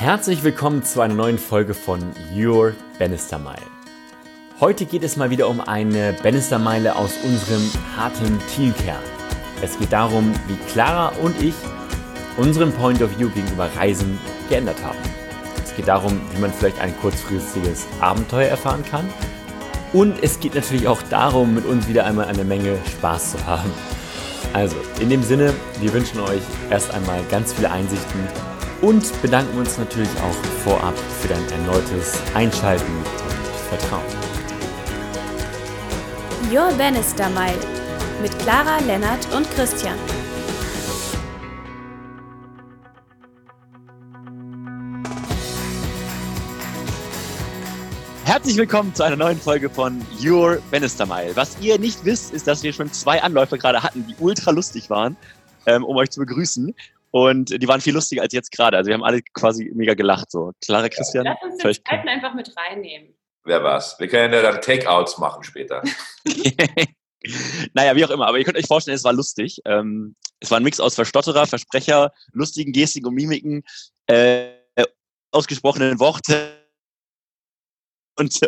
Herzlich 0.00 0.44
willkommen 0.44 0.84
zu 0.84 1.00
einer 1.00 1.14
neuen 1.14 1.38
Folge 1.38 1.74
von 1.74 2.12
Your 2.32 2.72
Bannister 3.00 3.36
Mile. 3.36 3.56
Heute 4.60 4.86
geht 4.86 5.02
es 5.02 5.16
mal 5.16 5.30
wieder 5.30 5.48
um 5.48 5.60
eine 5.60 6.14
Bannister 6.22 6.60
Meile 6.60 6.94
aus 6.94 7.14
unserem 7.24 7.68
harten 7.96 8.38
Teamkern. 8.54 9.02
Es 9.60 9.76
geht 9.76 9.92
darum, 9.92 10.32
wie 10.46 10.54
Clara 10.70 11.08
und 11.20 11.42
ich 11.42 11.54
unseren 12.36 12.70
Point 12.74 13.02
of 13.02 13.18
View 13.18 13.28
gegenüber 13.30 13.68
Reisen 13.74 14.20
geändert 14.48 14.80
haben. 14.84 14.98
Es 15.64 15.74
geht 15.74 15.88
darum, 15.88 16.20
wie 16.32 16.40
man 16.42 16.52
vielleicht 16.52 16.80
ein 16.80 16.96
kurzfristiges 17.00 17.88
Abenteuer 18.00 18.50
erfahren 18.50 18.84
kann. 18.88 19.04
Und 19.92 20.22
es 20.22 20.38
geht 20.38 20.54
natürlich 20.54 20.86
auch 20.86 21.02
darum, 21.10 21.56
mit 21.56 21.66
uns 21.66 21.88
wieder 21.88 22.06
einmal 22.06 22.26
eine 22.26 22.44
Menge 22.44 22.78
Spaß 22.88 23.32
zu 23.32 23.46
haben. 23.48 23.72
Also, 24.52 24.76
in 25.00 25.10
dem 25.10 25.24
Sinne, 25.24 25.52
wir 25.80 25.92
wünschen 25.92 26.20
euch 26.20 26.42
erst 26.70 26.94
einmal 26.94 27.20
ganz 27.28 27.52
viele 27.52 27.72
Einsichten 27.72 28.28
und 28.80 29.22
bedanken 29.22 29.58
uns 29.58 29.76
natürlich 29.76 30.10
auch 30.20 30.34
vorab 30.62 30.96
für 31.20 31.28
dein 31.28 31.48
erneutes 31.50 32.20
Einschalten 32.34 32.96
und 32.96 33.46
Vertrauen. 33.68 34.04
Your 36.52 36.72
Bannister 36.78 37.28
Mile 37.30 37.58
mit 38.22 38.36
Clara, 38.38 38.78
Lennart 38.80 39.26
und 39.34 39.50
Christian. 39.50 39.98
Herzlich 48.24 48.56
willkommen 48.56 48.94
zu 48.94 49.02
einer 49.02 49.16
neuen 49.16 49.38
Folge 49.38 49.68
von 49.68 50.00
Your 50.22 50.62
Bannister 50.70 51.06
Mile. 51.06 51.34
Was 51.34 51.58
ihr 51.60 51.78
nicht 51.78 52.04
wisst, 52.04 52.32
ist, 52.32 52.46
dass 52.46 52.62
wir 52.62 52.72
schon 52.72 52.92
zwei 52.92 53.22
Anläufe 53.22 53.58
gerade 53.58 53.82
hatten, 53.82 54.06
die 54.06 54.14
ultra 54.20 54.50
lustig 54.50 54.90
waren, 54.90 55.16
ähm, 55.66 55.82
um 55.82 55.96
euch 55.96 56.10
zu 56.10 56.20
begrüßen. 56.20 56.74
Und 57.10 57.62
die 57.62 57.68
waren 57.68 57.80
viel 57.80 57.94
lustiger 57.94 58.22
als 58.22 58.32
jetzt 58.32 58.52
gerade. 58.52 58.76
Also 58.76 58.88
wir 58.88 58.94
haben 58.94 59.04
alle 59.04 59.22
quasi 59.34 59.70
mega 59.74 59.94
gelacht. 59.94 60.30
So. 60.30 60.52
Clara, 60.64 60.88
Christian? 60.88 61.24
Lass 61.24 61.42
uns 61.42 61.56
den 61.56 61.74
zweiten 61.84 62.08
einfach 62.08 62.34
mit 62.34 62.54
reinnehmen. 62.56 63.14
Wer 63.44 63.62
war's? 63.62 63.98
Wir 63.98 64.08
können 64.08 64.34
ja 64.34 64.42
dann 64.42 64.60
Takeouts 64.60 65.18
machen 65.18 65.42
später. 65.42 65.82
naja, 67.74 67.96
wie 67.96 68.04
auch 68.04 68.10
immer. 68.10 68.26
Aber 68.26 68.38
ihr 68.38 68.44
könnt 68.44 68.58
euch 68.58 68.66
vorstellen, 68.66 68.96
es 68.96 69.04
war 69.04 69.12
lustig. 69.12 69.60
Ähm, 69.64 70.16
es 70.40 70.50
war 70.50 70.58
ein 70.58 70.62
Mix 70.62 70.80
aus 70.80 70.94
Verstotterer, 70.94 71.46
Versprecher, 71.46 72.12
lustigen 72.32 72.72
Gestiken 72.72 73.08
und 73.08 73.14
Mimiken, 73.14 73.62
äh, 74.06 74.50
ausgesprochenen 75.30 75.98
Worte 75.98 76.58
und, 78.16 78.38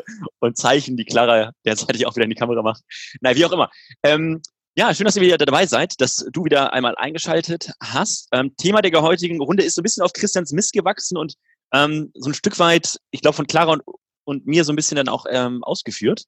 und 0.40 0.56
Zeichen, 0.56 0.96
die 0.96 1.04
Clara 1.04 1.52
derzeitig 1.64 2.06
auch 2.06 2.14
wieder 2.16 2.24
in 2.24 2.30
die 2.30 2.36
Kamera 2.36 2.62
macht. 2.62 2.82
Naja, 3.20 3.36
wie 3.36 3.44
auch 3.44 3.52
immer. 3.52 3.70
Ähm, 4.02 4.42
ja, 4.76 4.94
schön, 4.94 5.04
dass 5.04 5.16
ihr 5.16 5.22
wieder 5.22 5.38
dabei 5.38 5.66
seid, 5.66 6.00
dass 6.00 6.24
du 6.32 6.44
wieder 6.44 6.72
einmal 6.72 6.94
eingeschaltet 6.96 7.72
hast. 7.82 8.28
Ähm, 8.32 8.54
Thema 8.56 8.82
der 8.82 9.02
heutigen 9.02 9.40
Runde 9.40 9.64
ist 9.64 9.74
so 9.74 9.80
ein 9.80 9.82
bisschen 9.82 10.02
auf 10.02 10.12
Christians 10.12 10.52
Mist 10.52 10.72
gewachsen 10.72 11.16
und 11.16 11.34
ähm, 11.72 12.10
so 12.14 12.30
ein 12.30 12.34
Stück 12.34 12.58
weit, 12.58 12.98
ich 13.10 13.20
glaube, 13.20 13.36
von 13.36 13.46
Clara 13.46 13.72
und, 13.72 13.82
und 14.24 14.46
mir 14.46 14.64
so 14.64 14.72
ein 14.72 14.76
bisschen 14.76 14.96
dann 14.96 15.08
auch 15.08 15.26
ähm, 15.28 15.64
ausgeführt 15.64 16.24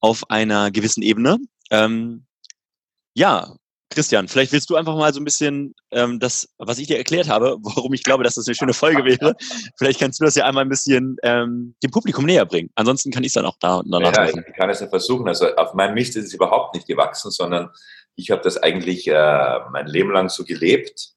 auf 0.00 0.28
einer 0.30 0.70
gewissen 0.70 1.02
Ebene. 1.02 1.38
Ähm, 1.70 2.26
ja, 3.14 3.56
Christian, 3.90 4.26
vielleicht 4.28 4.52
willst 4.52 4.68
du 4.68 4.76
einfach 4.76 4.96
mal 4.96 5.12
so 5.14 5.20
ein 5.20 5.24
bisschen 5.24 5.74
ähm, 5.92 6.18
das, 6.18 6.48
was 6.58 6.78
ich 6.78 6.88
dir 6.88 6.98
erklärt 6.98 7.28
habe, 7.28 7.56
warum 7.62 7.92
ich 7.92 8.02
glaube, 8.02 8.24
dass 8.24 8.34
das 8.34 8.46
eine 8.46 8.54
schöne 8.54 8.74
Folge 8.74 9.04
wäre. 9.04 9.34
Vielleicht 9.78 10.00
kannst 10.00 10.20
du 10.20 10.24
das 10.24 10.34
ja 10.34 10.44
einmal 10.44 10.64
ein 10.64 10.68
bisschen 10.68 11.16
ähm, 11.22 11.74
dem 11.82 11.90
Publikum 11.90 12.24
näher 12.24 12.44
bringen. 12.44 12.70
Ansonsten 12.74 13.10
kann 13.12 13.22
ich 13.22 13.28
es 13.28 13.34
dann 13.34 13.46
auch 13.46 13.56
da 13.60 13.76
und 13.76 13.90
danach 13.90 14.14
ja, 14.16 14.24
machen. 14.24 14.44
Ich 14.48 14.56
kann 14.56 14.70
es 14.70 14.80
ja 14.80 14.88
versuchen. 14.88 15.28
Also 15.28 15.54
auf 15.54 15.74
meinem 15.74 15.94
Mist 15.94 16.16
ist 16.16 16.26
es 16.26 16.34
überhaupt 16.34 16.74
nicht 16.74 16.86
gewachsen, 16.86 17.30
sondern 17.30 17.70
ich 18.16 18.30
habe 18.30 18.42
das 18.42 18.56
eigentlich 18.56 19.06
äh, 19.06 19.60
mein 19.70 19.86
Leben 19.86 20.10
lang 20.10 20.28
so 20.28 20.44
gelebt. 20.44 21.12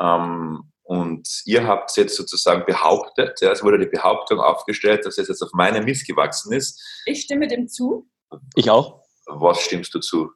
Ähm, 0.00 0.72
und 0.84 1.28
ihr 1.46 1.66
habt 1.66 1.90
es 1.90 1.96
jetzt 1.96 2.16
sozusagen 2.16 2.64
behauptet, 2.66 3.40
ja, 3.40 3.50
es 3.50 3.62
wurde 3.62 3.78
die 3.78 3.86
Behauptung 3.86 4.40
aufgestellt, 4.40 5.06
dass 5.06 5.18
es 5.18 5.28
jetzt 5.28 5.42
auf 5.42 5.52
meinem 5.52 5.84
Mist 5.84 6.06
gewachsen 6.06 6.52
ist. 6.52 6.82
Ich 7.06 7.22
stimme 7.22 7.48
dem 7.48 7.68
zu. 7.68 8.08
Ich 8.54 8.68
auch. 8.68 9.02
Was 9.26 9.60
stimmst 9.60 9.94
du 9.94 10.00
zu? 10.00 10.30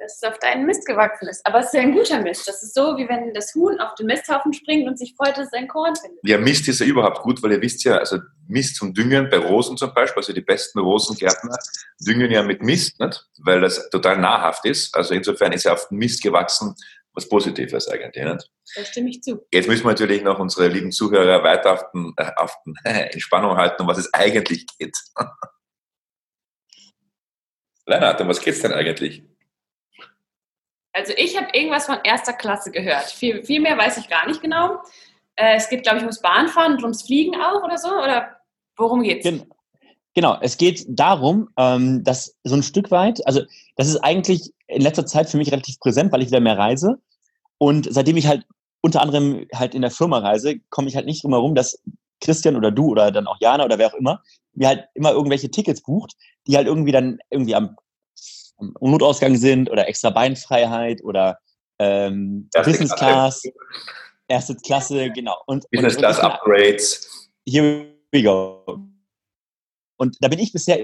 Dass 0.00 0.16
es 0.16 0.22
auf 0.22 0.38
deinen 0.38 0.66
Mist 0.66 0.86
gewachsen 0.86 1.28
ist. 1.28 1.46
Aber 1.46 1.60
es 1.60 1.66
ist 1.66 1.74
ja 1.74 1.82
ein 1.82 1.92
guter 1.92 2.20
Mist. 2.20 2.48
Das 2.48 2.62
ist 2.62 2.74
so, 2.74 2.96
wie 2.96 3.08
wenn 3.08 3.32
das 3.34 3.54
Huhn 3.54 3.78
auf 3.80 3.94
den 3.94 4.06
Misthaufen 4.06 4.52
springt 4.52 4.88
und 4.88 4.98
sich 4.98 5.14
freut, 5.16 5.36
dass 5.36 5.46
es 5.46 5.52
ein 5.52 5.68
Korn 5.68 5.94
findet. 5.94 6.18
Ja, 6.24 6.38
Mist 6.38 6.66
ist 6.68 6.80
ja 6.80 6.86
überhaupt 6.86 7.22
gut, 7.22 7.42
weil 7.42 7.52
ihr 7.52 7.62
wisst 7.62 7.84
ja, 7.84 7.98
also 7.98 8.18
Mist 8.48 8.76
zum 8.76 8.94
Düngen 8.94 9.28
bei 9.30 9.38
Rosen 9.38 9.76
zum 9.76 9.94
Beispiel, 9.94 10.20
also 10.20 10.32
die 10.32 10.40
besten 10.40 10.80
Rosengärtner 10.80 11.56
düngen 12.00 12.30
ja 12.30 12.42
mit 12.42 12.62
Mist, 12.62 12.98
nicht? 12.98 13.28
weil 13.44 13.60
das 13.60 13.88
total 13.90 14.18
nahrhaft 14.18 14.64
ist. 14.64 14.94
Also 14.96 15.14
insofern 15.14 15.52
ist 15.52 15.64
ja 15.64 15.74
auf 15.74 15.88
den 15.88 15.98
Mist 15.98 16.22
gewachsen 16.22 16.74
was 17.12 17.28
Positives 17.28 17.88
eigentlich. 17.88 18.24
Nicht? 18.24 18.50
Da 18.76 18.84
stimme 18.84 19.10
ich 19.10 19.22
zu. 19.22 19.46
Jetzt 19.52 19.68
müssen 19.68 19.84
wir 19.84 19.90
natürlich 19.90 20.22
noch 20.22 20.38
unsere 20.38 20.68
lieben 20.68 20.92
Zuhörer 20.92 21.42
weiter 21.42 21.72
auf 21.72 21.90
den, 21.92 22.12
äh, 22.16 22.30
auf 22.36 22.54
den 22.64 22.76
Entspannung 22.84 23.56
halten, 23.56 23.82
um 23.82 23.88
was 23.88 23.98
es 23.98 24.14
eigentlich 24.14 24.66
geht. 24.78 24.96
Lennart, 27.86 28.20
um 28.20 28.28
was 28.28 28.40
geht 28.40 28.54
es 28.54 28.60
denn 28.60 28.72
eigentlich? 28.72 29.24
Also 30.92 31.12
ich 31.16 31.36
habe 31.36 31.48
irgendwas 31.52 31.86
von 31.86 31.98
erster 32.04 32.32
Klasse 32.32 32.70
gehört. 32.70 33.04
Viel, 33.04 33.44
viel 33.44 33.60
mehr 33.60 33.78
weiß 33.78 33.98
ich 33.98 34.08
gar 34.08 34.26
nicht 34.26 34.42
genau. 34.42 34.78
Äh, 35.36 35.56
es 35.56 35.68
geht, 35.68 35.82
glaube 35.82 35.98
ich, 35.98 36.02
ums 36.02 36.20
Bahnfahren 36.20 36.74
und 36.74 36.82
ums 36.82 37.02
Fliegen 37.02 37.34
auch 37.40 37.62
oder 37.62 37.78
so. 37.78 37.88
Oder 37.88 38.36
worum 38.76 39.02
geht's? 39.02 39.24
Genau. 39.24 39.44
Genau, 40.12 40.36
es 40.40 40.58
geht 40.58 40.84
darum, 40.88 41.50
ähm, 41.56 42.02
dass 42.02 42.36
so 42.42 42.56
ein 42.56 42.64
Stück 42.64 42.90
weit, 42.90 43.24
also 43.28 43.42
das 43.76 43.86
ist 43.86 43.98
eigentlich 43.98 44.52
in 44.66 44.82
letzter 44.82 45.06
Zeit 45.06 45.30
für 45.30 45.36
mich 45.36 45.52
relativ 45.52 45.78
präsent, 45.78 46.10
weil 46.10 46.20
ich 46.20 46.26
wieder 46.26 46.40
mehr 46.40 46.58
reise. 46.58 46.98
Und 47.58 47.86
seitdem 47.88 48.16
ich 48.16 48.26
halt 48.26 48.44
unter 48.80 49.02
anderem 49.02 49.46
halt 49.54 49.72
in 49.72 49.82
der 49.82 49.92
Firma 49.92 50.18
reise, 50.18 50.58
komme 50.68 50.88
ich 50.88 50.96
halt 50.96 51.06
nicht 51.06 51.22
drum 51.22 51.32
herum, 51.32 51.54
dass 51.54 51.80
Christian 52.20 52.56
oder 52.56 52.72
du 52.72 52.88
oder 52.88 53.12
dann 53.12 53.28
auch 53.28 53.36
Jana 53.40 53.64
oder 53.64 53.78
wer 53.78 53.86
auch 53.86 53.94
immer 53.94 54.20
mir 54.54 54.68
halt 54.68 54.88
immer 54.94 55.12
irgendwelche 55.12 55.50
Tickets 55.50 55.82
bucht, 55.82 56.16
die 56.46 56.56
halt 56.56 56.66
irgendwie 56.66 56.92
dann 56.92 57.18
irgendwie 57.30 57.54
am 57.54 57.76
Notausgang 58.80 59.36
sind 59.36 59.70
oder 59.70 59.88
extra 59.88 60.10
Beinfreiheit 60.10 61.02
oder 61.02 61.38
ähm, 61.78 62.48
Business 62.64 62.94
Class, 62.94 63.42
erste 64.28 64.54
Klasse, 64.56 65.10
genau. 65.10 65.36
Und, 65.46 65.68
Business 65.70 65.96
Class 65.96 66.18
und 66.18 66.24
Upgrades. 66.26 67.30
Here 67.48 67.86
we 68.12 68.22
go. 68.22 68.78
Und 69.96 70.16
da 70.20 70.28
bin 70.28 70.38
ich 70.38 70.52
bisher 70.52 70.78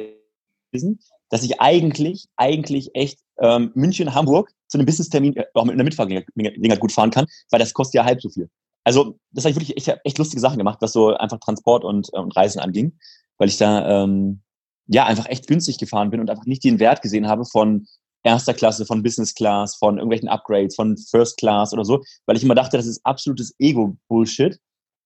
gewesen, 0.72 0.98
dass 1.30 1.42
ich 1.42 1.60
eigentlich, 1.60 2.26
eigentlich 2.36 2.94
echt 2.94 3.18
ähm, 3.38 3.70
München, 3.74 4.14
Hamburg 4.14 4.50
zu 4.68 4.78
einem 4.78 4.86
Business-Termin 4.86 5.36
äh, 5.36 5.44
auch 5.54 5.64
mit 5.64 5.74
einer 5.74 5.84
Mitfahrgelegenheit 5.84 6.80
gut 6.80 6.92
fahren 6.92 7.10
kann, 7.10 7.26
weil 7.50 7.60
das 7.60 7.74
kostet 7.74 7.94
ja 7.94 8.04
halb 8.04 8.20
so 8.20 8.28
viel. 8.28 8.48
Also, 8.84 9.18
das 9.32 9.44
habe 9.44 9.50
ich 9.50 9.56
wirklich 9.56 9.76
echt, 9.76 10.00
echt 10.04 10.18
lustige 10.18 10.40
Sachen 10.40 10.58
gemacht, 10.58 10.78
was 10.80 10.92
so 10.92 11.16
einfach 11.16 11.40
Transport 11.40 11.84
und, 11.84 12.08
äh, 12.12 12.18
und 12.18 12.36
Reisen 12.36 12.60
anging, 12.60 12.98
weil 13.38 13.48
ich 13.48 13.56
da 13.56 14.04
ähm, 14.04 14.42
ja, 14.88 15.04
einfach 15.04 15.26
echt 15.28 15.46
günstig 15.46 15.78
gefahren 15.78 16.10
bin 16.10 16.20
und 16.20 16.30
einfach 16.30 16.46
nicht 16.46 16.64
den 16.64 16.78
Wert 16.78 17.02
gesehen 17.02 17.28
habe 17.28 17.44
von 17.44 17.86
erster 18.22 18.54
Klasse, 18.54 18.86
von 18.86 19.02
Business 19.02 19.34
Class, 19.34 19.76
von 19.76 19.96
irgendwelchen 19.98 20.28
Upgrades, 20.28 20.74
von 20.74 20.96
First 20.96 21.38
Class 21.38 21.72
oder 21.72 21.84
so, 21.84 22.02
weil 22.26 22.36
ich 22.36 22.42
immer 22.42 22.54
dachte, 22.54 22.76
das 22.76 22.86
ist 22.86 23.04
absolutes 23.04 23.54
Ego-Bullshit. 23.58 24.58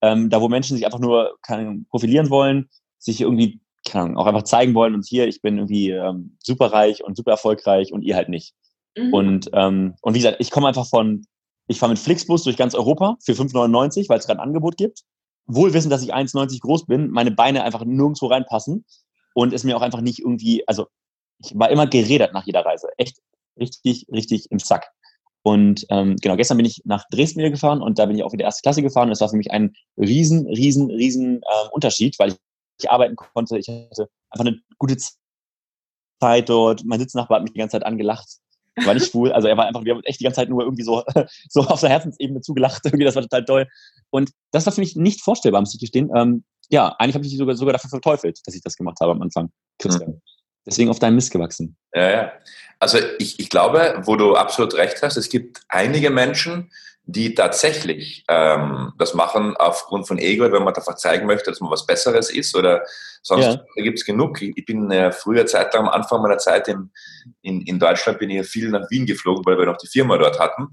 Ähm, 0.02 0.30
da, 0.30 0.40
wo 0.40 0.48
Menschen 0.48 0.76
sich 0.76 0.86
einfach 0.86 0.98
nur 0.98 1.36
kann, 1.42 1.84
profilieren 1.90 2.30
wollen, 2.30 2.70
sich 2.98 3.20
irgendwie 3.20 3.60
kann, 3.86 4.16
auch 4.16 4.26
einfach 4.26 4.44
zeigen 4.44 4.74
wollen 4.74 4.94
und 4.94 5.06
hier, 5.06 5.28
ich 5.28 5.42
bin 5.42 5.58
irgendwie 5.58 5.90
ähm, 5.90 6.36
super 6.42 6.72
reich 6.72 7.04
und 7.04 7.16
super 7.16 7.32
erfolgreich 7.32 7.92
und 7.92 8.02
ihr 8.02 8.16
halt 8.16 8.30
nicht. 8.30 8.54
Mhm. 8.96 9.12
Und, 9.12 9.50
ähm, 9.52 9.94
und 10.00 10.14
wie 10.14 10.18
gesagt, 10.18 10.38
ich 10.40 10.50
komme 10.50 10.68
einfach 10.68 10.88
von, 10.88 11.26
ich 11.66 11.78
fahre 11.78 11.90
mit 11.90 11.98
Flixbus 11.98 12.44
durch 12.44 12.56
ganz 12.56 12.74
Europa 12.74 13.16
für 13.22 13.32
5,99, 13.32 14.08
weil 14.08 14.18
es 14.18 14.26
gerade 14.26 14.40
ein 14.40 14.46
Angebot 14.46 14.78
gibt. 14.78 15.02
Wohl 15.46 15.74
wissen, 15.74 15.90
dass 15.90 16.02
ich 16.02 16.14
1,90 16.14 16.60
groß 16.60 16.86
bin, 16.86 17.10
meine 17.10 17.30
Beine 17.30 17.64
einfach 17.64 17.84
nirgendwo 17.84 18.26
reinpassen 18.26 18.84
und 19.34 19.52
es 19.52 19.64
mir 19.64 19.76
auch 19.76 19.82
einfach 19.82 20.00
nicht 20.00 20.20
irgendwie, 20.20 20.66
also 20.66 20.86
ich 21.38 21.58
war 21.58 21.70
immer 21.70 21.86
geredet 21.86 22.32
nach 22.32 22.46
jeder 22.46 22.64
Reise. 22.64 22.88
Echt 22.96 23.18
richtig, 23.58 24.06
richtig 24.12 24.50
im 24.50 24.58
Sack. 24.58 24.90
Und 25.42 25.86
ähm, 25.88 26.16
genau, 26.16 26.36
gestern 26.36 26.58
bin 26.58 26.66
ich 26.66 26.82
nach 26.84 27.04
Dresden 27.10 27.38
wieder 27.38 27.50
gefahren 27.50 27.80
und 27.80 27.98
da 27.98 28.06
bin 28.06 28.16
ich 28.16 28.22
auch 28.22 28.32
wieder 28.32 28.44
erste 28.44 28.62
Klasse 28.62 28.82
gefahren. 28.82 29.08
Und 29.08 29.12
es 29.12 29.20
war 29.20 29.28
für 29.28 29.36
mich 29.36 29.50
ein 29.50 29.74
riesen, 29.96 30.46
riesen, 30.46 30.90
riesen 30.90 31.36
ähm, 31.36 31.68
Unterschied, 31.72 32.18
weil 32.18 32.32
ich, 32.32 32.36
ich 32.78 32.90
arbeiten 32.90 33.16
konnte. 33.16 33.56
Ich 33.58 33.68
hatte 33.68 34.10
einfach 34.30 34.46
eine 34.46 34.60
gute 34.78 34.98
Zeit 36.20 36.48
dort. 36.48 36.84
Mein 36.84 37.00
Sitznachbar 37.00 37.36
hat 37.36 37.44
mich 37.44 37.52
die 37.52 37.58
ganze 37.58 37.78
Zeit 37.78 37.86
angelacht. 37.86 38.38
War 38.76 38.94
nicht 38.94 39.10
schwul. 39.10 39.32
Also 39.32 39.48
er 39.48 39.56
war 39.56 39.66
einfach, 39.66 39.84
wir 39.84 39.94
haben 39.94 40.02
echt 40.04 40.20
die 40.20 40.24
ganze 40.24 40.40
Zeit 40.40 40.48
nur 40.48 40.62
irgendwie 40.62 40.82
so, 40.82 41.02
so 41.48 41.60
auf 41.62 41.80
der 41.80 41.90
Herzensebene 41.90 42.40
zugelacht. 42.40 42.82
Irgendwie, 42.84 43.04
das 43.04 43.14
war 43.14 43.22
total 43.22 43.44
toll. 43.44 43.68
Und 44.10 44.30
das 44.52 44.66
war 44.66 44.72
für 44.72 44.80
mich 44.80 44.96
nicht 44.96 45.22
vorstellbar, 45.22 45.60
muss 45.60 45.74
ich 45.74 45.80
gestehen. 45.80 46.10
Ähm, 46.14 46.44
ja, 46.68 46.94
eigentlich 46.98 47.14
habe 47.14 47.24
ich 47.24 47.30
dich 47.30 47.38
sogar, 47.38 47.56
sogar 47.56 47.72
dafür 47.72 47.90
verteufelt, 47.90 48.40
dass 48.44 48.54
ich 48.54 48.62
das 48.62 48.76
gemacht 48.76 48.98
habe 49.00 49.12
am 49.12 49.22
Anfang, 49.22 49.50
Christian. 49.78 50.10
Mhm. 50.10 50.22
Deswegen 50.66 50.90
auf 50.90 50.98
deinem 50.98 51.16
Mist 51.16 51.32
gewachsen. 51.32 51.76
Ja, 51.94 52.10
ja. 52.10 52.32
Also 52.78 52.98
ich, 53.18 53.40
ich 53.40 53.48
glaube, 53.48 54.02
wo 54.04 54.16
du 54.16 54.36
absolut 54.36 54.74
recht 54.74 55.02
hast, 55.02 55.16
es 55.16 55.28
gibt 55.28 55.62
einige 55.68 56.10
Menschen, 56.10 56.70
die 57.04 57.34
tatsächlich 57.34 58.24
ähm, 58.28 58.92
das 58.98 59.14
machen 59.14 59.56
aufgrund 59.56 60.06
von 60.06 60.18
Ego, 60.18 60.44
wenn 60.44 60.62
man 60.62 60.74
einfach 60.74 60.94
zeigen 60.94 61.26
möchte, 61.26 61.50
dass 61.50 61.60
man 61.60 61.70
was 61.70 61.86
Besseres 61.86 62.30
ist 62.30 62.54
oder 62.54 62.84
sonst 63.22 63.46
ja. 63.46 63.82
gibt 63.82 63.98
es 63.98 64.04
genug. 64.04 64.40
Ich, 64.40 64.64
bin 64.64 64.90
äh, 64.90 65.10
früher 65.10 65.46
Zeit 65.46 65.74
am 65.74 65.88
Anfang 65.88 66.22
meiner 66.22 66.38
Zeit 66.38 66.68
in, 66.68 66.90
in, 67.42 67.62
in 67.62 67.78
Deutschland 67.78 68.18
bin 68.18 68.30
ich 68.30 68.46
viel 68.46 68.68
nach 68.70 68.88
Wien 68.90 69.06
geflogen, 69.06 69.44
weil 69.44 69.58
wir 69.58 69.66
noch 69.66 69.78
die 69.78 69.88
Firma 69.88 70.18
dort 70.18 70.38
hatten. 70.38 70.68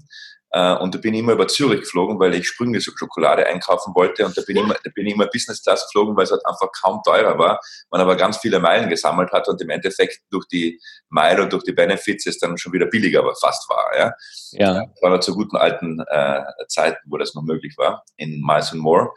Äh, 0.50 0.74
und 0.76 0.94
da 0.94 0.98
bin 0.98 1.14
ich 1.14 1.20
immer 1.20 1.32
über 1.32 1.46
Zürich 1.46 1.80
geflogen, 1.80 2.18
weil 2.18 2.34
ich 2.34 2.48
Sprünge 2.48 2.80
Schokolade 2.80 3.46
einkaufen 3.46 3.94
wollte. 3.94 4.24
Und 4.24 4.36
da 4.36 4.42
bin, 4.42 4.56
ich 4.56 4.62
immer, 4.62 4.74
da 4.82 4.90
bin 4.94 5.06
ich 5.06 5.14
immer 5.14 5.26
Business 5.26 5.62
Class 5.62 5.86
geflogen, 5.86 6.16
weil 6.16 6.24
es 6.24 6.30
halt 6.30 6.44
einfach 6.46 6.68
kaum 6.80 7.00
teurer 7.04 7.38
war. 7.38 7.60
Man 7.90 8.00
aber 8.00 8.16
ganz 8.16 8.38
viele 8.38 8.58
Meilen 8.58 8.88
gesammelt 8.88 9.30
hat 9.32 9.48
und 9.48 9.60
im 9.60 9.70
Endeffekt 9.70 10.20
durch 10.30 10.46
die 10.48 10.80
Meile 11.08 11.42
und 11.42 11.52
durch 11.52 11.64
die 11.64 11.72
Benefits 11.72 12.26
es 12.26 12.38
dann 12.38 12.56
schon 12.56 12.72
wieder 12.72 12.86
billiger 12.86 13.20
aber 13.20 13.34
fast 13.34 13.68
war. 13.68 13.90
Ja. 13.96 14.12
ja. 14.52 14.86
Das 14.86 15.02
war 15.02 15.20
zu 15.20 15.34
guten 15.34 15.56
alten 15.56 16.00
äh, 16.08 16.42
Zeiten, 16.68 16.98
wo 17.06 17.18
das 17.18 17.34
noch 17.34 17.42
möglich 17.42 17.74
war, 17.76 18.04
in 18.16 18.40
Miles 18.40 18.72
and 18.72 18.80
More. 18.80 19.10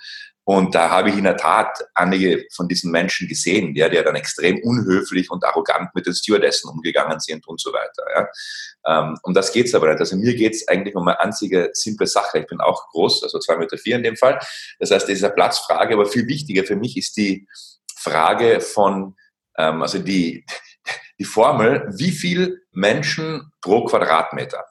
Und 0.52 0.76
da 0.76 0.90
habe 0.90 1.10
ich 1.10 1.18
in 1.18 1.24
der 1.24 1.38
Tat 1.38 1.82
einige 1.96 2.46
von 2.54 2.68
diesen 2.68 2.92
Menschen 2.92 3.26
gesehen, 3.30 3.74
ja, 3.74 3.88
die 3.88 3.96
dann 4.04 4.18
extrem 4.18 4.62
unhöflich 4.62 5.32
und 5.32 5.46
arrogant 5.46 5.96
mit 5.96 6.06
den 6.06 6.14
Stewardessen 6.14 6.70
umgegangen 6.70 7.22
sind 7.22 7.48
und 7.48 7.62
so 7.62 7.72
weiter. 7.72 8.04
Ja. 8.14 8.28
Ähm, 8.86 9.18
um 9.24 9.34
das 9.34 9.54
geht's 9.54 9.74
aber 9.74 9.88
nicht. 9.88 10.02
Also 10.02 10.18
mir 10.18 10.36
geht's 10.36 10.68
eigentlich 10.68 10.94
um 10.98 11.08
eine 11.08 11.18
einzige 11.22 11.70
simple 11.72 12.06
Sache. 12.06 12.40
Ich 12.40 12.48
bin 12.48 12.60
auch 12.60 12.90
groß, 12.90 13.24
also 13.24 13.40
zwei 13.40 13.56
Meter 13.56 13.78
vier 13.78 13.96
in 13.96 14.04
dem 14.04 14.18
Fall. 14.18 14.40
Das 14.78 14.92
heißt, 14.92 15.08
das 15.08 15.16
ist 15.16 15.24
eine 15.24 15.34
Platzfrage, 15.34 15.94
aber 15.94 16.06
viel 16.06 16.28
wichtiger 16.28 16.66
für 16.66 16.76
mich 16.76 16.98
ist 16.98 17.16
die 17.16 17.48
Frage 17.96 18.60
von, 18.60 19.16
ähm, 19.58 19.82
also 19.82 20.00
die, 20.00 20.46
die 21.18 21.24
Formel, 21.24 21.88
wie 21.96 22.12
viel 22.12 22.62
Menschen 22.74 23.54
pro 23.62 23.86
Quadratmeter. 23.86 24.66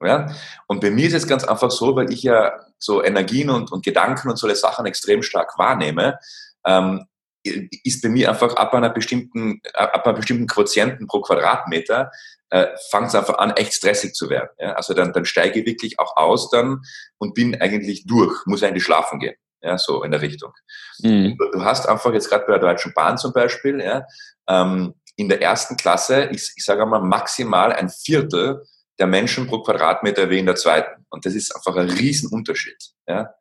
Ja? 0.00 0.32
Und 0.68 0.80
bei 0.80 0.92
mir 0.92 1.08
ist 1.08 1.14
es 1.14 1.26
ganz 1.26 1.42
einfach 1.42 1.72
so, 1.72 1.96
weil 1.96 2.12
ich 2.12 2.22
ja 2.22 2.52
so 2.78 3.02
Energien 3.02 3.50
und, 3.50 3.72
und 3.72 3.84
Gedanken 3.84 4.30
und 4.30 4.36
solche 4.36 4.56
Sachen 4.56 4.86
extrem 4.86 5.22
stark 5.22 5.58
wahrnehme, 5.58 6.18
ähm, 6.66 7.06
ist 7.42 8.02
bei 8.02 8.08
mir 8.08 8.30
einfach 8.30 8.54
ab 8.56 8.74
einer 8.74 8.90
bestimmten, 8.90 9.60
ab 9.74 10.06
einer 10.06 10.16
bestimmten 10.16 10.46
Quotienten 10.46 11.06
pro 11.06 11.20
Quadratmeter, 11.20 12.10
äh, 12.50 12.66
fängt 12.90 13.08
es 13.08 13.14
einfach 13.14 13.38
an, 13.38 13.52
echt 13.52 13.74
stressig 13.74 14.14
zu 14.14 14.30
werden. 14.30 14.48
Ja? 14.58 14.72
Also 14.72 14.94
dann, 14.94 15.12
dann 15.12 15.24
steige 15.24 15.60
ich 15.60 15.66
wirklich 15.66 15.98
auch 15.98 16.16
aus 16.16 16.50
dann 16.50 16.82
und 17.18 17.34
bin 17.34 17.60
eigentlich 17.60 18.06
durch, 18.06 18.46
muss 18.46 18.62
eigentlich 18.62 18.84
schlafen 18.84 19.18
gehen. 19.18 19.34
Ja, 19.60 19.76
so 19.76 20.04
in 20.04 20.12
der 20.12 20.22
Richtung. 20.22 20.52
Mhm. 21.00 21.36
Du, 21.36 21.50
du, 21.50 21.64
hast 21.64 21.88
einfach 21.88 22.12
jetzt 22.12 22.28
gerade 22.28 22.44
bei 22.46 22.52
der 22.52 22.60
Deutschen 22.60 22.92
Bahn 22.94 23.18
zum 23.18 23.32
Beispiel, 23.32 23.80
ja, 23.80 24.04
ähm, 24.48 24.94
in 25.16 25.28
der 25.28 25.42
ersten 25.42 25.76
Klasse, 25.76 26.28
ich, 26.30 26.52
ich 26.56 26.64
sage 26.64 26.86
mal 26.86 27.00
maximal 27.00 27.72
ein 27.72 27.88
Viertel 27.88 28.62
der 28.98 29.06
Menschen 29.06 29.46
pro 29.46 29.62
Quadratmeter 29.62 30.28
wie 30.30 30.38
in 30.38 30.46
der 30.46 30.56
zweiten. 30.56 31.04
Und 31.10 31.24
das 31.24 31.34
ist 31.34 31.54
einfach 31.54 31.76
ein 31.76 31.88
Riesenunterschied. 31.88 32.76
Ja, 33.06 33.34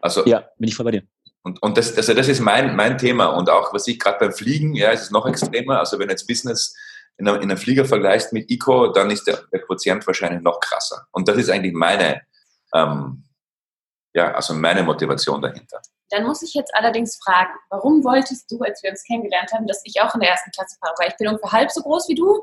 also, 0.00 0.24
ja 0.26 0.48
bin 0.58 0.68
ich 0.68 0.74
voll 0.74 0.84
bei 0.84 0.92
dir. 0.92 1.02
Und, 1.42 1.62
und 1.62 1.76
das, 1.76 1.96
also 1.96 2.14
das 2.14 2.28
ist 2.28 2.40
mein, 2.40 2.74
mein 2.74 2.96
Thema. 2.96 3.26
Und 3.26 3.50
auch, 3.50 3.74
was 3.74 3.86
ich 3.86 3.98
gerade 3.98 4.18
beim 4.18 4.32
Fliegen, 4.32 4.74
ja, 4.74 4.90
ist 4.90 5.02
es 5.02 5.10
noch 5.10 5.26
extremer. 5.26 5.78
Also 5.78 5.98
wenn 5.98 6.08
jetzt 6.08 6.26
Business 6.26 6.74
in 7.18 7.28
einem, 7.28 7.42
in 7.42 7.50
einem 7.50 7.58
Flieger 7.58 7.84
vergleichst 7.84 8.32
mit 8.32 8.50
ICO, 8.50 8.88
dann 8.88 9.10
ist 9.10 9.26
der, 9.26 9.42
der 9.52 9.60
Quotient 9.60 10.06
wahrscheinlich 10.06 10.42
noch 10.42 10.58
krasser. 10.60 11.06
Und 11.12 11.28
das 11.28 11.36
ist 11.36 11.50
eigentlich 11.50 11.74
meine, 11.74 12.22
ähm, 12.74 13.24
ja, 14.14 14.32
also 14.32 14.54
meine 14.54 14.82
Motivation 14.82 15.42
dahinter. 15.42 15.80
Dann 16.14 16.26
muss 16.26 16.42
ich 16.42 16.54
jetzt 16.54 16.74
allerdings 16.74 17.18
fragen, 17.22 17.50
warum 17.70 18.04
wolltest 18.04 18.50
du, 18.50 18.60
als 18.60 18.82
wir 18.82 18.90
uns 18.90 19.02
kennengelernt 19.04 19.52
haben, 19.52 19.66
dass 19.66 19.82
ich 19.84 20.00
auch 20.00 20.14
in 20.14 20.20
der 20.20 20.30
ersten 20.30 20.52
Klasse 20.52 20.76
fahre? 20.80 20.94
Weil 20.98 21.08
ich 21.08 21.16
bin 21.16 21.26
ungefähr 21.26 21.52
halb 21.52 21.70
so 21.72 21.82
groß 21.82 22.08
wie 22.08 22.14
du. 22.14 22.40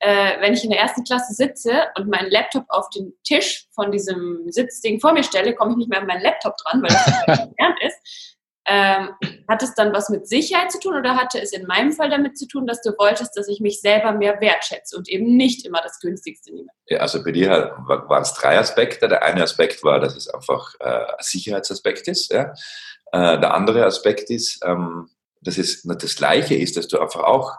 Äh, 0.00 0.40
wenn 0.40 0.52
ich 0.52 0.62
in 0.62 0.70
der 0.70 0.80
ersten 0.80 1.04
Klasse 1.04 1.32
sitze 1.32 1.86
und 1.96 2.10
meinen 2.10 2.30
Laptop 2.30 2.64
auf 2.68 2.90
den 2.90 3.14
Tisch 3.24 3.66
von 3.74 3.90
diesem 3.90 4.44
Sitzding 4.48 5.00
vor 5.00 5.14
mir 5.14 5.24
stelle, 5.24 5.54
komme 5.54 5.70
ich 5.70 5.78
nicht 5.78 5.88
mehr 5.88 6.00
an 6.00 6.06
meinen 6.06 6.22
Laptop 6.22 6.54
dran, 6.58 6.82
weil 6.82 6.90
das 6.90 7.38
entfernt 7.38 7.78
ist. 7.80 8.34
Ähm, 8.66 9.10
hat 9.46 9.62
es 9.62 9.74
dann 9.74 9.92
was 9.92 10.08
mit 10.08 10.26
Sicherheit 10.26 10.72
zu 10.72 10.80
tun 10.80 10.96
oder 10.96 11.16
hatte 11.16 11.38
es 11.40 11.52
in 11.52 11.66
meinem 11.66 11.92
Fall 11.92 12.08
damit 12.08 12.38
zu 12.38 12.48
tun, 12.48 12.66
dass 12.66 12.80
du 12.80 12.90
wolltest, 12.98 13.36
dass 13.36 13.46
ich 13.48 13.60
mich 13.60 13.80
selber 13.80 14.12
mehr 14.12 14.40
wertschätze 14.40 14.96
und 14.96 15.06
eben 15.08 15.36
nicht 15.36 15.66
immer 15.66 15.82
das 15.82 16.00
günstigste 16.00 16.52
nehme? 16.52 16.68
Ja, 16.86 17.00
also 17.00 17.22
bei 17.22 17.32
dir 17.32 17.74
waren 17.86 18.22
es 18.22 18.32
drei 18.32 18.58
Aspekte. 18.58 19.06
Der 19.06 19.22
eine 19.22 19.42
Aspekt 19.42 19.84
war, 19.84 20.00
dass 20.00 20.16
es 20.16 20.28
einfach 20.28 20.74
äh, 20.80 20.84
ein 20.84 21.14
Sicherheitsaspekt 21.20 22.08
ist. 22.08 22.32
Ja? 22.32 22.54
Äh, 23.14 23.38
der 23.38 23.54
andere 23.54 23.86
Aspekt 23.86 24.28
ist, 24.28 24.60
ähm, 24.66 25.08
dass 25.40 25.56
es 25.56 25.82
das 25.82 26.16
Gleiche 26.16 26.56
ist, 26.56 26.76
dass 26.76 26.88
du 26.88 26.98
einfach 26.98 27.22
auch 27.22 27.52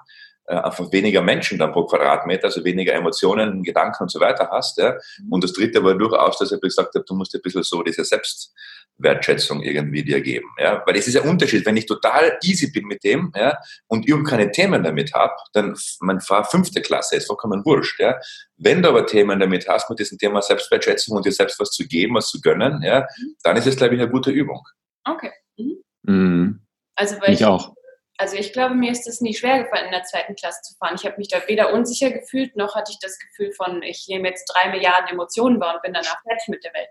äh, 0.47 0.55
einfach 0.55 0.91
weniger 0.91 1.21
Menschen 1.21 1.57
dann 1.57 1.71
pro 1.71 1.85
Quadratmeter, 1.85 2.47
also 2.47 2.65
weniger 2.65 2.91
Emotionen, 2.91 3.63
Gedanken 3.63 4.03
und 4.03 4.11
so 4.11 4.19
weiter 4.19 4.49
hast. 4.51 4.77
Ja? 4.77 4.97
Und 5.29 5.45
das 5.45 5.53
dritte 5.53 5.81
war 5.81 5.95
durchaus, 5.95 6.37
dass 6.39 6.51
ich 6.51 6.59
gesagt 6.59 6.93
habe, 6.93 7.05
du 7.07 7.15
musst 7.15 7.33
ein 7.33 7.41
bisschen 7.41 7.63
so 7.63 7.81
diese 7.83 8.03
Selbstwertschätzung 8.03 9.61
irgendwie 9.61 10.03
dir 10.03 10.19
geben. 10.19 10.49
Ja? 10.59 10.83
Weil 10.85 10.97
es 10.97 11.07
ist 11.07 11.15
ein 11.15 11.29
Unterschied, 11.29 11.65
wenn 11.65 11.77
ich 11.77 11.85
total 11.85 12.37
easy 12.43 12.69
bin 12.69 12.85
mit 12.87 13.05
dem 13.05 13.31
ja, 13.33 13.57
und 13.87 14.05
überhaupt 14.05 14.27
keine 14.27 14.51
Themen 14.51 14.83
damit 14.83 15.13
habe, 15.13 15.35
dann 15.53 15.73
man 16.01 16.19
fahr 16.19 16.43
fünfte 16.43 16.81
Klasse, 16.81 17.15
ist 17.15 17.27
vollkommen 17.27 17.63
wurscht. 17.63 18.01
Ja? 18.01 18.19
Wenn 18.57 18.81
du 18.81 18.89
aber 18.89 19.05
Themen 19.05 19.39
damit 19.39 19.69
hast, 19.69 19.89
mit 19.89 19.99
diesem 19.99 20.17
Thema 20.17 20.41
Selbstwertschätzung 20.41 21.15
und 21.15 21.25
dir 21.25 21.31
selbst 21.31 21.61
was 21.61 21.71
zu 21.71 21.87
geben, 21.87 22.15
was 22.15 22.27
zu 22.27 22.41
gönnen, 22.41 22.81
ja, 22.83 23.07
dann 23.43 23.55
ist 23.55 23.67
es, 23.67 23.77
glaube 23.77 23.95
ich, 23.95 24.01
eine 24.01 24.11
gute 24.11 24.31
Übung. 24.31 24.61
Okay. 25.05 25.31
Mhm. 25.57 25.83
Mhm. 26.03 26.61
Also 26.95 27.19
weil 27.21 27.33
ich, 27.33 27.41
ich 27.41 27.45
auch 27.45 27.75
also 28.17 28.37
ich 28.37 28.53
glaube, 28.53 28.75
mir 28.75 28.91
ist 28.91 29.07
es 29.07 29.21
nie 29.21 29.33
schwer 29.33 29.63
gefallen, 29.63 29.85
in 29.85 29.91
der 29.91 30.03
zweiten 30.03 30.35
Klasse 30.35 30.61
zu 30.61 30.75
fahren. 30.75 30.95
Ich 30.95 31.05
habe 31.05 31.17
mich 31.17 31.27
da 31.27 31.41
weder 31.47 31.73
unsicher 31.73 32.11
gefühlt, 32.11 32.55
noch 32.55 32.75
hatte 32.75 32.91
ich 32.91 32.99
das 32.99 33.19
Gefühl 33.19 33.51
von, 33.51 33.81
ich 33.83 34.05
nehme 34.07 34.29
jetzt 34.29 34.45
drei 34.45 34.69
Milliarden 34.69 35.09
Emotionen 35.09 35.59
wahr 35.59 35.75
und 35.75 35.81
bin 35.81 35.93
danach 35.93 36.21
fertig 36.21 36.47
mit 36.47 36.63
der 36.63 36.73
Welt. 36.73 36.89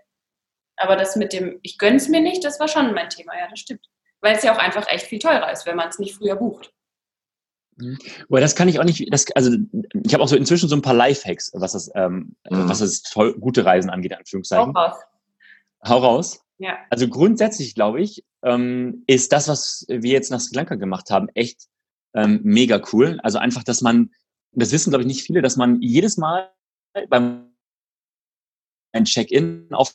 Aber 0.77 0.95
das 0.95 1.15
mit 1.15 1.33
dem, 1.33 1.59
ich 1.63 1.77
gönne 1.77 1.95
es 1.95 2.09
mir 2.09 2.21
nicht, 2.21 2.43
das 2.43 2.59
war 2.59 2.67
schon 2.67 2.93
mein 2.93 3.09
Thema, 3.09 3.37
ja, 3.37 3.47
das 3.49 3.59
stimmt. 3.59 3.87
Weil 4.21 4.35
es 4.35 4.43
ja 4.43 4.53
auch 4.53 4.59
einfach 4.59 4.87
echt 4.87 5.07
viel 5.07 5.19
teurer 5.19 5.51
ist, 5.51 5.65
wenn 5.65 5.75
man 5.75 5.89
es 5.89 5.99
nicht 5.99 6.15
früher 6.15 6.35
bucht. 6.35 6.71
Mhm. 7.77 7.97
Aber 8.29 8.39
das 8.39 8.55
kann 8.55 8.67
ich 8.67 8.79
auch 8.79 8.83
nicht, 8.83 9.11
das, 9.11 9.25
also 9.35 9.51
ich 10.03 10.13
habe 10.13 10.23
auch 10.23 10.27
so 10.27 10.35
inzwischen 10.35 10.69
so 10.69 10.75
ein 10.75 10.81
paar 10.81 10.93
Lifehacks, 10.93 11.51
was 11.55 11.73
das, 11.73 11.89
ähm, 11.95 12.35
mhm. 12.49 12.69
was 12.69 12.79
das 12.79 13.01
toll, 13.01 13.33
gute 13.39 13.65
Reisen 13.65 13.89
angeht, 13.89 14.11
in 14.11 14.19
Anführungszeichen. 14.19 14.75
Hau 14.75 14.79
raus. 14.79 14.95
Hau 15.87 15.97
raus. 15.97 16.45
Ja. 16.57 16.77
Also 16.89 17.07
grundsätzlich, 17.07 17.75
glaube 17.75 18.01
ich, 18.01 18.23
ähm, 18.45 19.03
ist 19.07 19.33
das, 19.33 19.47
was 19.47 19.85
wir 19.89 20.11
jetzt 20.11 20.31
nach 20.31 20.39
Sri 20.39 20.55
Lanka 20.55 20.75
gemacht 20.75 21.09
haben, 21.09 21.27
echt 21.33 21.67
ähm, 22.13 22.39
mega 22.43 22.81
cool. 22.93 23.19
Also 23.23 23.39
einfach, 23.39 23.63
dass 23.63 23.81
man, 23.81 24.11
das 24.51 24.71
wissen, 24.71 24.91
glaube 24.91 25.01
ich, 25.01 25.07
nicht 25.07 25.23
viele, 25.23 25.41
dass 25.41 25.57
man 25.57 25.81
jedes 25.81 26.17
Mal 26.17 26.51
beim 27.09 27.51
Check-in 29.03 29.67
auf 29.71 29.93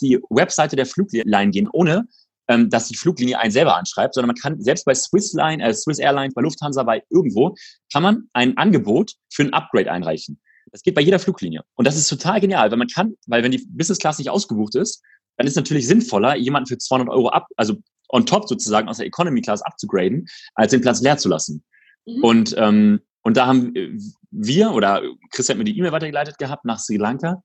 die 0.00 0.18
Webseite 0.30 0.74
der 0.74 0.86
Flugline 0.86 1.50
gehen, 1.50 1.68
ohne 1.72 2.08
ähm, 2.48 2.70
dass 2.70 2.88
die 2.88 2.96
Fluglinie 2.96 3.38
einen 3.38 3.52
selber 3.52 3.76
anschreibt, 3.76 4.14
sondern 4.14 4.28
man 4.28 4.36
kann 4.36 4.60
selbst 4.60 4.84
bei 4.84 4.94
Swissline, 4.94 5.62
äh, 5.62 5.74
Swiss 5.74 5.98
Airlines, 5.98 6.34
bei 6.34 6.42
Lufthansa, 6.42 6.82
bei 6.82 7.02
irgendwo, 7.10 7.54
kann 7.92 8.02
man 8.02 8.28
ein 8.32 8.56
Angebot 8.56 9.12
für 9.32 9.42
ein 9.42 9.52
Upgrade 9.52 9.92
einreichen. 9.92 10.40
Das 10.72 10.82
geht 10.82 10.94
bei 10.94 11.02
jeder 11.02 11.18
Fluglinie. 11.18 11.62
Und 11.74 11.86
das 11.86 11.96
ist 11.96 12.08
total 12.08 12.40
genial, 12.40 12.70
weil 12.70 12.78
man 12.78 12.88
kann, 12.88 13.14
weil 13.26 13.42
wenn 13.42 13.52
die 13.52 13.64
Business 13.68 13.98
Class 13.98 14.18
nicht 14.18 14.30
ausgebucht 14.30 14.74
ist, 14.74 15.02
dann 15.36 15.46
ist 15.46 15.52
es 15.52 15.56
natürlich 15.56 15.86
sinnvoller, 15.86 16.36
jemanden 16.36 16.66
für 16.66 16.78
200 16.78 17.08
Euro 17.14 17.28
ab, 17.28 17.46
also 17.56 17.76
on 18.08 18.26
top 18.26 18.48
sozusagen 18.48 18.88
aus 18.88 18.98
der 18.98 19.06
Economy 19.06 19.40
Class 19.40 19.62
abzugraden, 19.62 20.28
als 20.54 20.70
den 20.70 20.80
Platz 20.80 21.00
leer 21.00 21.16
zu 21.16 21.28
lassen. 21.28 21.64
Mhm. 22.06 22.24
Und, 22.24 22.54
ähm, 22.58 23.00
und 23.22 23.36
da 23.36 23.46
haben 23.46 23.72
wir, 24.30 24.72
oder 24.72 25.02
Chris 25.30 25.48
hat 25.48 25.56
mir 25.56 25.64
die 25.64 25.76
E-Mail 25.78 25.92
weitergeleitet 25.92 26.38
gehabt 26.38 26.64
nach 26.64 26.78
Sri 26.78 26.96
Lanka 26.96 27.42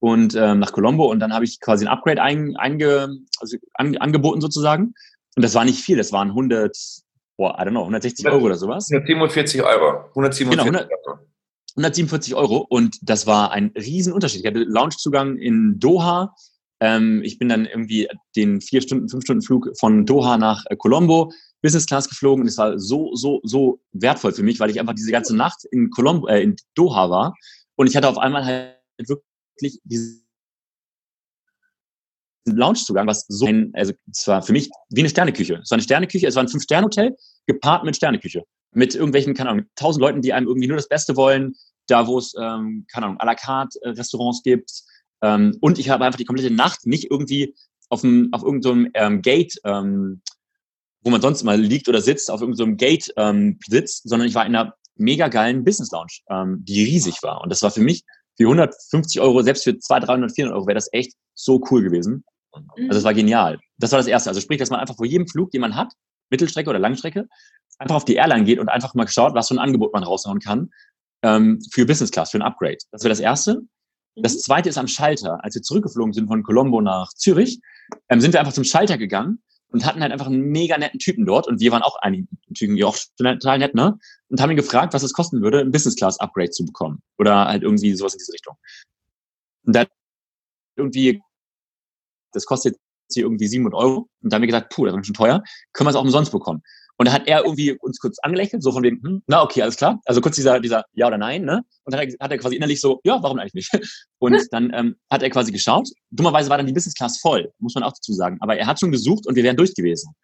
und 0.00 0.34
ähm, 0.34 0.58
nach 0.58 0.72
Colombo 0.72 1.10
und 1.10 1.20
dann 1.20 1.32
habe 1.32 1.44
ich 1.44 1.60
quasi 1.60 1.86
ein 1.86 1.88
Upgrade 1.88 2.22
ein, 2.22 2.56
einge, 2.56 3.18
also 3.40 3.56
an, 3.74 3.96
angeboten 3.96 4.40
sozusagen. 4.40 4.94
Und 5.36 5.42
das 5.42 5.54
war 5.54 5.64
nicht 5.64 5.80
viel, 5.80 5.96
das 5.96 6.12
waren 6.12 6.28
100, 6.28 6.76
boah, 7.36 7.56
I 7.58 7.62
don't 7.62 7.70
know, 7.70 7.80
160 7.80 8.26
Euro 8.26 8.44
oder 8.44 8.56
sowas. 8.56 8.88
147 8.90 9.62
Euro. 9.62 10.04
147 10.10 10.50
genau, 10.50 10.62
100, 10.62 10.90
Euro. 11.06 11.18
147 11.76 12.34
Euro 12.34 12.58
und 12.58 12.98
das 13.02 13.26
war 13.26 13.50
ein 13.50 13.72
Riesenunterschied. 13.76 14.42
Ich 14.42 14.46
hatte 14.46 14.60
Loungezugang 14.60 15.38
in 15.38 15.80
Doha, 15.80 16.34
ähm, 16.80 17.22
ich 17.22 17.38
bin 17.38 17.48
dann 17.48 17.66
irgendwie 17.66 18.08
den 18.36 18.60
vier 18.60 18.82
Stunden, 18.82 19.08
fünf 19.08 19.24
Stunden 19.24 19.42
Flug 19.42 19.70
von 19.78 20.06
Doha 20.06 20.36
nach 20.36 20.64
äh, 20.70 20.76
Colombo 20.76 21.32
Business 21.62 21.86
Class 21.86 22.08
geflogen 22.08 22.42
und 22.42 22.48
es 22.48 22.58
war 22.58 22.78
so, 22.78 23.14
so, 23.14 23.40
so 23.42 23.80
wertvoll 23.92 24.32
für 24.32 24.42
mich, 24.42 24.60
weil 24.60 24.70
ich 24.70 24.78
einfach 24.78 24.94
diese 24.94 25.12
ganze 25.12 25.34
Nacht 25.34 25.64
in 25.70 25.90
Colombo, 25.90 26.26
äh, 26.28 26.42
in 26.42 26.56
Doha 26.74 27.08
war 27.10 27.34
und 27.76 27.88
ich 27.88 27.96
hatte 27.96 28.08
auf 28.08 28.18
einmal 28.18 28.44
halt 28.44 28.76
wirklich 28.98 29.80
diesen 29.84 30.24
Loungezugang, 32.46 33.06
was 33.06 33.24
so 33.28 33.46
ein, 33.46 33.70
also 33.74 33.92
es 34.10 34.26
war 34.28 34.42
für 34.42 34.52
mich 34.52 34.70
wie 34.90 35.00
eine 35.00 35.08
Sterneküche. 35.08 35.60
Es 35.62 35.70
war 35.70 35.76
eine 35.76 35.82
Sterneküche, 35.82 36.26
es 36.26 36.34
war 36.34 36.42
ein 36.42 36.48
Fünf-Sterne-Hotel 36.48 37.16
gepaart 37.46 37.84
mit 37.84 37.96
Sterneküche. 37.96 38.42
Mit 38.72 38.94
irgendwelchen, 38.94 39.34
keine 39.34 39.50
Ahnung, 39.50 39.66
tausend 39.76 40.02
Leuten, 40.02 40.20
die 40.20 40.32
einem 40.32 40.46
irgendwie 40.46 40.68
nur 40.68 40.76
das 40.76 40.88
Beste 40.88 41.16
wollen, 41.16 41.54
da 41.86 42.06
wo 42.06 42.18
es, 42.18 42.34
ähm, 42.38 42.86
keine 42.92 43.06
Ahnung, 43.06 43.20
à 43.20 43.24
la 43.24 43.34
carte 43.34 43.78
äh, 43.82 43.90
Restaurants 43.90 44.42
gibt, 44.42 44.70
ähm, 45.24 45.56
und 45.60 45.78
ich 45.78 45.88
habe 45.88 46.04
einfach 46.04 46.18
die 46.18 46.26
komplette 46.26 46.52
Nacht 46.52 46.86
nicht 46.86 47.10
irgendwie 47.10 47.54
auf, 47.88 48.02
dem, 48.02 48.28
auf 48.32 48.42
irgendeinem 48.42 48.90
ähm, 48.92 49.22
Gate, 49.22 49.54
ähm, 49.64 50.20
wo 51.02 51.10
man 51.10 51.22
sonst 51.22 51.42
mal 51.44 51.58
liegt 51.58 51.88
oder 51.88 52.02
sitzt, 52.02 52.30
auf 52.30 52.42
irgendeinem 52.42 52.76
Gate 52.76 53.10
ähm, 53.16 53.58
sitzt, 53.66 54.06
sondern 54.06 54.28
ich 54.28 54.34
war 54.34 54.44
in 54.44 54.54
einer 54.54 54.74
mega 54.96 55.28
geilen 55.28 55.64
Business 55.64 55.90
Lounge, 55.92 56.18
ähm, 56.28 56.62
die 56.62 56.84
riesig 56.84 57.22
war. 57.22 57.40
Und 57.40 57.50
das 57.50 57.62
war 57.62 57.70
für 57.70 57.80
mich 57.80 58.04
für 58.36 58.44
150 58.44 59.20
Euro, 59.20 59.42
selbst 59.42 59.64
für 59.64 59.78
200, 59.78 60.08
300, 60.08 60.34
400 60.34 60.56
Euro 60.56 60.66
wäre 60.66 60.74
das 60.74 60.92
echt 60.92 61.14
so 61.34 61.62
cool 61.70 61.82
gewesen. 61.82 62.24
Also 62.52 62.88
das 62.88 63.04
war 63.04 63.14
genial. 63.14 63.58
Das 63.78 63.92
war 63.92 63.98
das 63.98 64.06
Erste. 64.06 64.28
Also 64.28 64.40
sprich, 64.40 64.58
dass 64.58 64.70
man 64.70 64.80
einfach 64.80 64.96
vor 64.96 65.06
jedem 65.06 65.26
Flug, 65.26 65.50
den 65.50 65.62
man 65.62 65.74
hat, 65.74 65.92
Mittelstrecke 66.30 66.70
oder 66.70 66.78
Langstrecke, 66.78 67.28
einfach 67.78 67.96
auf 67.96 68.04
die 68.04 68.14
Airline 68.14 68.44
geht 68.44 68.58
und 68.58 68.68
einfach 68.68 68.94
mal 68.94 69.08
schaut, 69.08 69.34
was 69.34 69.48
für 69.48 69.54
ein 69.54 69.58
Angebot 69.58 69.92
man 69.92 70.04
raushauen 70.04 70.38
kann 70.38 70.70
ähm, 71.22 71.60
für 71.72 71.86
Business 71.86 72.10
Class, 72.10 72.30
für 72.30 72.38
ein 72.38 72.42
Upgrade. 72.42 72.78
Das 72.92 73.02
wäre 73.02 73.10
das 73.10 73.20
Erste. 73.20 73.62
Das 74.16 74.40
zweite 74.40 74.68
ist 74.68 74.78
am 74.78 74.86
Schalter. 74.86 75.42
Als 75.42 75.54
wir 75.54 75.62
zurückgeflogen 75.62 76.12
sind 76.12 76.28
von 76.28 76.42
Colombo 76.42 76.80
nach 76.80 77.08
Zürich, 77.14 77.60
ähm, 78.08 78.20
sind 78.20 78.32
wir 78.32 78.40
einfach 78.40 78.52
zum 78.52 78.64
Schalter 78.64 78.96
gegangen 78.96 79.42
und 79.68 79.84
hatten 79.84 80.00
halt 80.00 80.12
einfach 80.12 80.26
einen 80.26 80.50
mega 80.50 80.78
netten 80.78 81.00
Typen 81.00 81.26
dort. 81.26 81.48
Und 81.48 81.60
wir 81.60 81.72
waren 81.72 81.82
auch 81.82 81.96
einige 82.00 82.28
Typen, 82.54 82.76
die 82.76 82.84
auch 82.84 82.96
total 83.18 83.58
nett, 83.58 83.74
ne? 83.74 83.98
Und 84.28 84.40
haben 84.40 84.50
ihn 84.50 84.56
gefragt, 84.56 84.94
was 84.94 85.02
es 85.02 85.12
kosten 85.12 85.42
würde, 85.42 85.60
ein 85.60 85.72
Business 85.72 85.96
Class 85.96 86.20
Upgrade 86.20 86.50
zu 86.50 86.64
bekommen. 86.64 87.02
Oder 87.18 87.46
halt 87.46 87.64
irgendwie 87.64 87.92
sowas 87.94 88.14
in 88.14 88.18
diese 88.18 88.32
Richtung. 88.32 88.56
Und 89.64 89.74
da 89.74 89.84
irgendwie, 90.76 91.20
das 92.32 92.46
kostet 92.46 92.74
jetzt 92.74 93.14
hier 93.14 93.24
irgendwie 93.24 93.48
700 93.48 93.78
Euro. 93.78 94.08
Und 94.22 94.32
da 94.32 94.36
haben 94.36 94.42
wir 94.42 94.46
gesagt, 94.46 94.72
puh, 94.72 94.86
das 94.86 94.94
ist 94.94 95.06
schon 95.06 95.14
teuer. 95.14 95.42
Können 95.72 95.86
wir 95.86 95.90
es 95.90 95.96
auch 95.96 96.02
umsonst 96.02 96.30
bekommen? 96.30 96.62
Und 96.96 97.08
da 97.08 97.12
hat 97.12 97.26
er 97.26 97.44
irgendwie 97.44 97.72
uns 97.72 97.98
kurz 97.98 98.18
angelächelt, 98.20 98.62
so 98.62 98.70
von 98.70 98.82
wegen, 98.82 99.02
hm, 99.02 99.22
na 99.26 99.42
okay, 99.42 99.62
alles 99.62 99.76
klar. 99.76 100.00
Also 100.04 100.20
kurz 100.20 100.36
dieser, 100.36 100.60
dieser 100.60 100.84
Ja 100.92 101.08
oder 101.08 101.18
Nein, 101.18 101.44
ne? 101.44 101.62
Und 101.84 101.94
dann 101.94 102.00
hat 102.00 102.30
er, 102.30 102.38
quasi 102.38 102.56
innerlich 102.56 102.80
so, 102.80 103.00
ja, 103.04 103.20
warum 103.22 103.38
eigentlich 103.38 103.54
nicht? 103.54 103.70
Und 104.18 104.40
dann 104.52 104.72
ähm, 104.72 104.96
hat 105.10 105.22
er 105.22 105.30
quasi 105.30 105.50
geschaut. 105.50 105.88
Dummerweise 106.10 106.50
war 106.50 106.56
dann 106.56 106.66
die 106.66 106.72
Business 106.72 106.94
Class 106.94 107.18
voll, 107.18 107.52
muss 107.58 107.74
man 107.74 107.82
auch 107.82 107.92
dazu 107.92 108.12
sagen. 108.12 108.38
Aber 108.40 108.56
er 108.56 108.66
hat 108.66 108.78
schon 108.78 108.92
gesucht 108.92 109.26
und 109.26 109.34
wir 109.34 109.42
wären 109.42 109.56
durch 109.56 109.74
gewesen. 109.74 110.14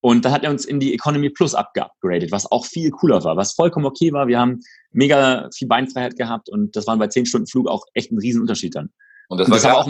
Und 0.00 0.24
dann 0.24 0.32
hat 0.32 0.44
er 0.44 0.50
uns 0.50 0.66
in 0.66 0.80
die 0.80 0.94
Economy 0.94 1.30
Plus 1.30 1.54
abgegradet, 1.54 2.30
was 2.30 2.50
auch 2.50 2.66
viel 2.66 2.90
cooler 2.90 3.24
war, 3.24 3.36
was 3.36 3.54
vollkommen 3.54 3.86
okay 3.86 4.12
war. 4.12 4.28
Wir 4.28 4.38
haben 4.38 4.60
mega 4.92 5.48
viel 5.54 5.66
Beinfreiheit 5.66 6.16
gehabt 6.16 6.48
und 6.48 6.76
das 6.76 6.86
war 6.86 6.96
bei 6.98 7.08
10 7.08 7.26
Stunden 7.26 7.46
Flug 7.46 7.68
auch 7.68 7.86
echt 7.94 8.12
ein 8.12 8.18
Riesenunterschied 8.18 8.74
dann. 8.74 8.90
Und 9.28 9.38
das, 9.38 9.46
und 9.46 9.54
das 9.54 9.64
war 9.64 9.78
auch 9.78 9.86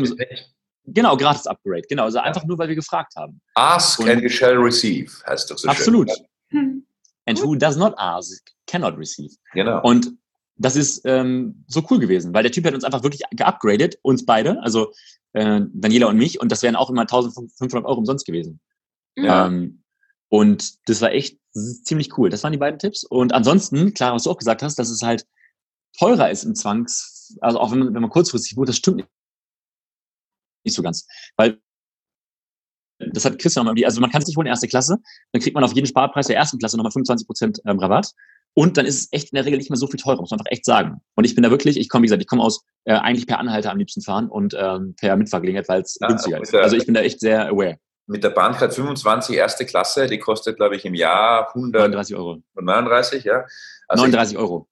Genau, 0.87 1.17
gratis 1.17 1.47
Upgrade. 1.47 1.83
Genau, 1.89 2.05
also 2.05 2.19
einfach 2.19 2.45
nur, 2.45 2.59
weil 2.59 2.69
wir 2.69 2.75
gefragt 2.75 3.15
haben. 3.17 3.41
Ask 3.55 3.99
und 4.01 4.09
and 4.09 4.23
you 4.23 4.29
shall 4.29 4.57
receive, 4.57 5.11
heißt 5.27 5.51
das 5.51 5.63
so 5.63 5.69
Absolut. 5.69 6.11
Schön. 6.51 6.87
And 7.27 7.43
who 7.43 7.55
does 7.55 7.77
not 7.77 7.95
ask 7.97 8.51
cannot 8.67 8.99
receive. 8.99 9.35
Genau. 9.55 9.81
Und 9.83 10.13
das 10.57 10.77
ist 10.77 11.03
ähm, 11.05 11.65
so 11.67 11.85
cool 11.91 11.99
gewesen, 11.99 12.35
weil 12.35 12.43
der 12.43 12.53
Typ 12.53 12.67
hat 12.67 12.75
uns 12.75 12.85
einfach 12.85 13.03
wirklich 13.03 13.23
geupgradet, 13.31 13.99
uns 14.03 14.25
beide, 14.25 14.63
also 14.63 14.93
äh, 15.33 15.63
Daniela 15.73 16.07
und 16.09 16.17
mich, 16.17 16.41
und 16.41 16.53
das 16.53 16.63
wären 16.63 16.77
auch 16.77 16.91
immer 16.91 17.03
1500 17.03 17.85
Euro 17.85 17.99
umsonst 17.99 18.27
gewesen. 18.27 18.61
Ja. 19.17 19.47
Ähm, 19.47 19.83
und 20.29 20.89
das 20.89 21.01
war 21.01 21.13
echt 21.13 21.39
das 21.55 21.83
ziemlich 21.83 22.17
cool. 22.19 22.29
Das 22.29 22.43
waren 22.43 22.53
die 22.53 22.59
beiden 22.59 22.79
Tipps. 22.79 23.05
Und 23.05 23.33
ansonsten, 23.33 23.95
klar, 23.95 24.15
was 24.15 24.25
du 24.25 24.31
auch 24.31 24.39
gesagt 24.39 24.63
hast, 24.63 24.79
dass 24.79 24.91
es 24.91 25.03
halt 25.03 25.27
teurer 25.99 26.31
ist 26.31 26.45
im 26.45 26.55
Zwangs, 26.55 27.37
also 27.41 27.59
auch 27.61 27.71
wenn 27.71 27.79
man, 27.79 27.95
wenn 27.95 28.03
man 28.03 28.11
kurzfristig 28.11 28.57
bucht, 28.57 28.69
das 28.69 28.77
stimmt 28.77 28.97
nicht 28.99 29.09
nicht 30.65 30.75
so 30.75 30.83
ganz. 30.83 31.07
Weil 31.37 31.59
das 32.99 33.25
hat 33.25 33.39
Christian 33.39 33.67
nochmal, 33.67 33.85
also 33.85 34.01
man 34.01 34.11
kann 34.11 34.23
es 34.23 34.29
nicht 34.29 34.37
holen, 34.37 34.47
erste 34.47 34.69
Klasse, 34.69 34.99
dann 35.33 35.43
kriegt 35.43 35.55
man 35.55 35.65
auf 35.65 35.73
jeden 35.73 35.87
Sparpreis 35.87 36.27
der 36.27 36.37
ersten 36.37 36.59
Klasse 36.59 36.77
nochmal 36.77 36.93
25 36.93 37.27
Prozent 37.27 37.61
ähm, 37.67 37.79
Rabatt. 37.79 38.13
Und 38.57 38.77
dann 38.77 38.87
ist 38.87 39.01
es 39.01 39.09
echt 39.11 39.33
in 39.33 39.37
der 39.37 39.45
Regel 39.45 39.59
nicht 39.59 39.69
mehr 39.69 39.77
so 39.77 39.89
viel 39.89 39.99
teurer, 39.99 40.21
muss 40.21 40.31
man 40.31 40.39
einfach 40.39 40.53
echt 40.53 40.65
sagen. 40.65 41.01
Und 41.17 41.25
ich 41.25 41.35
bin 41.35 41.43
da 41.43 41.51
wirklich, 41.51 41.77
ich 41.77 41.89
komme, 41.89 42.03
wie 42.03 42.07
gesagt, 42.07 42.23
ich 42.23 42.29
komme 42.29 42.43
aus 42.43 42.65
äh, 42.85 42.93
eigentlich 42.93 43.27
per 43.27 43.41
Anhalter 43.41 43.73
am 43.73 43.79
liebsten 43.79 44.01
fahren 44.01 44.29
und 44.29 44.55
ähm, 44.57 44.95
per 44.97 45.17
Mitfahrgelegenheit, 45.17 45.69
weil 45.69 45.83
es 45.83 45.99
ja, 46.01 46.07
günstiger 46.07 46.41
ist. 46.41 46.55
also 46.55 46.77
ich 46.77 46.87
bin 46.87 46.95
da 46.95 47.01
echt 47.01 47.19
sehr 47.19 47.49
aware. 47.49 47.79
Mit 48.07 48.23
der 48.23 48.31
Bahncard 48.31 48.73
25 48.73 49.35
erste 49.35 49.67
Klasse, 49.67 50.07
die 50.07 50.19
kostet, 50.19 50.57
glaube 50.57 50.77
ich, 50.77 50.85
im 50.85 50.95
Jahr 50.95 51.49
139 51.49 52.15
Euro. 52.15 52.43
39, 52.55 53.25
ja. 53.25 53.45
Also 53.89 54.05
39 54.05 54.39
Euro. 54.39 54.69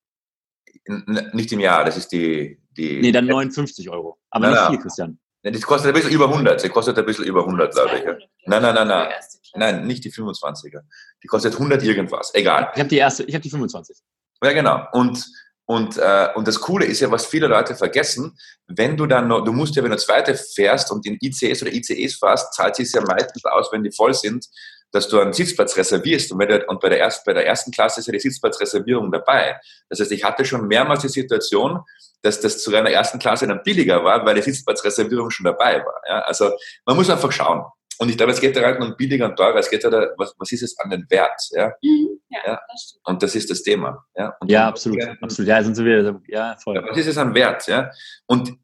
Nicht 1.33 1.51
im 1.53 1.61
Jahr, 1.61 1.85
das 1.85 1.97
ist 1.97 2.13
die. 2.13 2.61
die 2.77 3.01
nee, 3.01 3.11
dann 3.11 3.27
59 3.27 3.89
Euro. 3.91 4.19
Aber 4.31 4.49
na, 4.49 4.53
nicht 4.53 4.71
viel, 4.71 4.79
Christian. 4.81 5.19
Das 5.43 5.63
kostet 5.63 5.89
ein 5.89 5.95
bisschen 5.95 6.13
über 6.13 6.29
100. 6.29 6.63
Die 6.63 6.69
kostet 6.69 6.99
ein 6.99 7.05
bisschen 7.05 7.25
über 7.25 7.41
100, 7.41 7.75
glaube 7.75 7.97
ich. 7.97 8.05
Nein, 8.47 8.63
nein, 8.63 8.75
nein, 8.75 8.89
nein. 8.89 9.09
Nein, 9.55 9.87
nicht 9.87 10.05
die 10.05 10.13
25er. 10.13 10.81
Die 11.23 11.27
kostet 11.27 11.55
100 11.55 11.83
irgendwas. 11.83 12.31
Egal. 12.35 12.71
Ich 12.75 12.79
habe 12.79 12.89
die 12.89 12.99
erste, 12.99 13.25
ich 13.25 13.35
habe 13.35 13.43
die 13.43 13.51
25. 13.51 13.97
Ja, 14.43 14.53
genau. 14.53 14.87
Und, 14.93 15.25
und, 15.67 15.99
äh, 15.99 16.29
und 16.35 16.47
das 16.47 16.61
Coole 16.61 16.87
ist 16.87 17.01
ja, 17.01 17.11
was 17.11 17.27
viele 17.27 17.49
Leute 17.49 17.75
vergessen, 17.75 18.37
wenn 18.67 18.97
du 18.97 19.07
dann 19.07 19.29
noch, 19.29 19.45
du 19.45 19.53
musst 19.53 19.75
ja, 19.77 19.83
wenn 19.83 19.91
du 19.91 19.99
zweite 19.99 20.35
fährst 20.35 20.91
und 20.91 21.05
in 21.07 21.19
ICS 21.21 21.63
oder 21.63 21.73
ICEs 21.73 22.17
fährst, 22.17 22.55
zahlt 22.55 22.77
sich 22.77 22.93
ja 22.93 23.03
meistens 23.03 23.45
aus, 23.45 23.71
wenn 23.73 23.83
die 23.83 23.93
voll 23.93 24.15
sind, 24.15 24.47
dass 24.93 25.09
du 25.09 25.19
einen 25.19 25.33
Sitzplatz 25.33 25.77
reservierst. 25.77 26.33
Und, 26.33 26.39
der, 26.41 26.69
und 26.69 26.81
bei, 26.81 26.91
der 26.91 26.99
erst, 26.99 27.25
bei 27.25 27.33
der 27.33 27.47
ersten 27.47 27.71
Klasse 27.71 28.01
ist 28.01 28.07
ja 28.07 28.13
die 28.13 28.21
Sitzplatzreservierung 28.21 29.11
dabei. 29.11 29.59
Das 29.89 29.99
heißt, 30.01 30.13
ich 30.13 30.23
hatte 30.23 30.45
schon 30.45 30.69
mehrmals 30.69 31.01
die 31.01 31.09
Situation, 31.09 31.81
dass 32.21 32.41
das 32.41 32.63
zu 32.63 32.75
einer 32.75 32.91
ersten 32.91 33.19
Klasse 33.19 33.47
dann 33.47 33.63
billiger 33.65 34.05
war, 34.05 34.25
weil 34.25 34.37
die 34.37 34.43
Sitzplatzreservierung 34.43 35.31
schon 35.31 35.45
dabei 35.45 35.85
war. 35.85 36.01
Ja? 36.07 36.21
Also 36.21 36.51
man 36.87 36.97
muss 36.97 37.11
einfach 37.11 37.33
schauen. 37.33 37.65
Und 37.99 38.09
ich 38.09 38.17
glaube, 38.17 38.33
es 38.33 38.41
geht 38.41 38.57
da 38.57 38.69
nicht 38.69 38.81
um 38.81 38.97
billiger 38.97 39.27
und 39.27 39.37
teurer, 39.37 39.57
es 39.57 39.71
geht 39.71 39.85
da, 39.85 40.09
was, 40.17 40.35
was 40.39 40.53
ist 40.53 40.63
es 40.63 40.79
an 40.79 40.91
den 40.91 41.07
Wert? 41.09 41.41
Ja? 41.51 41.73
Mhm, 41.83 42.21
ja, 42.31 42.39
ja? 42.47 42.61
Das. 42.69 42.99
Und 43.05 43.23
das 43.23 43.35
ist 43.35 43.51
das 43.51 43.63
Thema. 43.63 44.05
Ja, 44.17 44.37
und 44.41 44.51
ja 44.51 44.69
absolut. 44.69 44.99
Werden, 44.99 45.19
absolut. 45.21 45.49
Ja, 45.49 45.63
sind 45.63 45.79
wir, 45.79 46.21
ja, 46.29 46.57
voll. 46.63 46.77
Ja, 46.77 46.83
was 46.89 46.97
ist 46.97 47.07
es 47.07 47.19
an 47.19 47.35
Wert? 47.35 47.67
Ja? 47.67 47.91
Und 48.27 48.55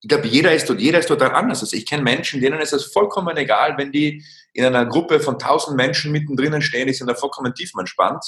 ich 0.00 0.08
glaube, 0.08 0.26
jeder 0.26 0.52
ist, 0.52 0.68
jeder 0.68 0.98
ist 0.98 1.08
total 1.08 1.32
anders. 1.32 1.62
Also 1.62 1.76
ich 1.76 1.86
kenne 1.86 2.02
Menschen, 2.02 2.40
denen 2.42 2.60
ist 2.60 2.74
es 2.74 2.84
vollkommen 2.84 3.34
egal, 3.38 3.78
wenn 3.78 3.90
die 3.90 4.22
in 4.54 4.64
einer 4.64 4.86
Gruppe 4.86 5.20
von 5.20 5.38
tausend 5.38 5.76
Menschen 5.76 6.12
mittendrin 6.12 6.62
stehen, 6.62 6.86
die 6.86 6.94
sind 6.94 7.10
da 7.10 7.14
vollkommen 7.14 7.54
tiefenentspannt. 7.54 8.24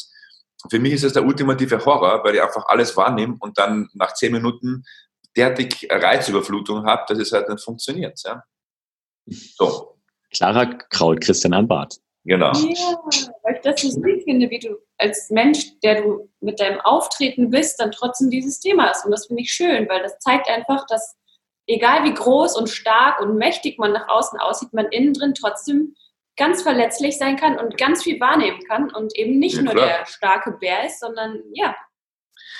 Für 0.69 0.79
mich 0.79 0.93
ist 0.93 1.05
es 1.05 1.13
der 1.13 1.25
ultimative 1.25 1.85
Horror, 1.85 2.23
weil 2.25 2.35
ich 2.35 2.43
einfach 2.43 2.67
alles 2.67 2.97
wahrnehme 2.97 3.37
und 3.41 3.57
dann 3.59 3.89
nach 3.95 4.13
zehn 4.15 4.33
Minuten 4.33 4.85
derartig 5.37 5.87
Reizüberflutung 5.89 6.85
habe, 6.85 7.05
dass 7.09 7.19
es 7.19 7.33
halt 7.33 7.49
nicht 7.49 7.63
funktioniert. 7.63 8.21
Ja? 8.25 8.43
So. 9.27 9.99
Clara 10.35 10.65
Kraut, 10.67 11.21
Christian 11.21 11.55
Anbart. 11.55 11.95
Genau. 12.25 12.53
Ja, 12.53 12.99
weil 13.45 13.55
ich 13.55 13.61
das 13.63 13.81
so 13.83 13.89
süß 13.89 14.25
finde, 14.25 14.51
wie 14.51 14.59
du 14.59 14.77
als 14.99 15.31
Mensch, 15.31 15.79
der 15.85 16.03
du 16.03 16.29
mit 16.41 16.59
deinem 16.59 16.81
Auftreten 16.81 17.51
bist, 17.51 17.79
dann 17.79 17.93
trotzdem 17.93 18.31
dieses 18.31 18.59
Thema 18.59 18.89
hast. 18.89 19.05
Und 19.05 19.13
das 19.13 19.27
finde 19.27 19.43
ich 19.43 19.53
schön, 19.53 19.89
weil 19.89 20.03
das 20.03 20.19
zeigt 20.19 20.49
einfach, 20.49 20.85
dass 20.87 21.15
egal 21.69 22.03
wie 22.03 22.15
groß 22.15 22.57
und 22.57 22.69
stark 22.69 23.21
und 23.21 23.37
mächtig 23.37 23.79
man 23.79 23.93
nach 23.93 24.09
außen 24.09 24.41
aussieht, 24.41 24.73
man 24.73 24.87
innen 24.87 25.13
drin 25.13 25.35
trotzdem 25.35 25.95
ganz 26.37 26.63
verletzlich 26.63 27.19
sein 27.19 27.37
kann 27.37 27.59
und 27.59 27.79
ganz 27.79 28.03
viel 28.03 28.21
wahrnehmen 28.21 28.61
kann 28.69 28.91
und 28.91 29.17
eben 29.17 29.39
nicht 29.39 29.57
ja, 29.57 29.63
nur 29.63 29.75
klar. 29.75 29.87
der 29.87 30.07
starke 30.07 30.53
Bär 30.53 30.87
ist, 30.87 31.01
sondern 31.01 31.43
ja, 31.55 31.75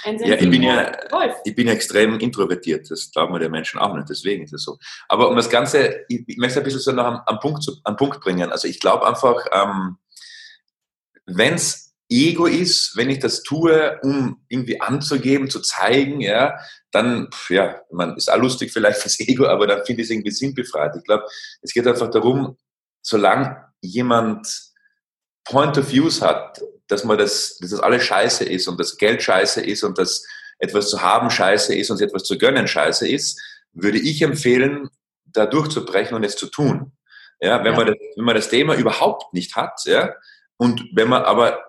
ein 0.05 0.19
ja, 0.19 0.35
ich 0.35 0.51
bin 0.51 0.63
ja, 0.63 0.93
Wolf. 1.11 1.35
ich 1.45 1.55
bin 1.55 1.67
ja 1.67 1.73
extrem 1.73 2.19
introvertiert. 2.21 2.91
Das 2.91 3.11
glauben 3.11 3.35
wir 3.35 3.41
den 3.41 3.51
Menschen 3.51 3.81
auch 3.81 3.95
nicht. 3.95 4.09
Deswegen 4.09 4.45
ist 4.45 4.53
es 4.53 4.63
so. 4.63 4.79
Aber 5.09 5.29
um 5.29 5.37
das 5.37 5.51
Ganze, 5.51 6.05
ich, 6.09 6.23
ich 6.27 6.37
möchte 6.37 6.61
ein 6.61 6.65
bisschen 6.65 6.81
so 6.81 6.93
noch 6.93 7.05
am, 7.05 7.21
am, 7.27 7.41
Punkt, 7.41 7.63
zu, 7.63 7.77
am 7.85 7.97
Punkt 7.97 8.21
bringen. 8.21 8.51
Also 8.51 8.69
ich 8.69 8.81
glaube 8.81 9.07
einfach, 9.07 9.45
ähm, 9.53 9.97
wenn 11.27 11.55
es 11.55 11.95
Ego 12.09 12.47
ist, 12.47 12.97
wenn 12.97 13.11
ich 13.11 13.19
das 13.19 13.43
tue, 13.43 13.99
um 14.03 14.45
irgendwie 14.49 14.81
anzugeben, 14.81 15.51
zu 15.51 15.61
zeigen, 15.61 16.21
ja, 16.21 16.57
dann, 16.93 17.29
ja, 17.49 17.81
man 17.91 18.17
ist 18.17 18.31
auch 18.31 18.39
lustig 18.39 18.73
vielleicht 18.73 19.01
fürs 19.01 19.19
Ego, 19.19 19.47
aber 19.47 19.67
dann 19.67 19.85
finde 19.85 20.03
ich 20.03 20.09
es 20.09 20.13
irgendwie 20.13 20.31
sinnbefreit. 20.31 20.95
Ich 20.97 21.05
glaube, 21.05 21.25
es 21.63 21.75
geht 21.75 21.87
einfach 21.87 22.11
darum, 22.11 22.57
solange 23.07 23.65
jemand 23.81 24.49
Point 25.45 25.79
of 25.79 25.91
Views 25.91 26.21
hat, 26.21 26.61
dass 26.89 27.05
man 27.05 27.17
das, 27.17 27.57
dass 27.59 27.71
das 27.71 27.81
alles 27.81 28.03
scheiße 28.03 28.45
ist 28.45 28.67
und 28.67 28.81
das 28.81 28.97
Geld 28.97 29.23
scheiße 29.23 29.61
ist 29.61 29.85
und 29.85 29.97
dass 29.97 30.25
etwas 30.59 30.91
zu 30.91 31.01
haben 31.01 31.31
scheiße 31.31 31.75
ist 31.75 31.91
und 31.91 32.01
etwas 32.01 32.25
zu 32.25 32.37
gönnen 32.37 32.67
scheiße 32.67 33.09
ist, 33.09 33.41
würde 33.73 33.99
ich 33.99 34.23
empfehlen, 34.23 34.89
da 35.25 35.47
durchzubrechen 35.47 36.17
und 36.17 36.25
es 36.25 36.37
zu 36.37 36.47
tun. 36.47 36.93
Ja, 37.41 37.63
wenn, 37.63 37.73
ja. 37.73 37.79
Man 37.79 37.87
das, 37.87 37.97
wenn 38.17 38.25
man 38.25 38.35
das 38.35 38.49
Thema 38.49 38.75
überhaupt 38.75 39.33
nicht 39.33 39.55
hat, 39.55 39.79
ja, 39.85 40.15
und 40.57 40.83
wenn 40.95 41.09
man 41.09 41.23
aber, 41.23 41.61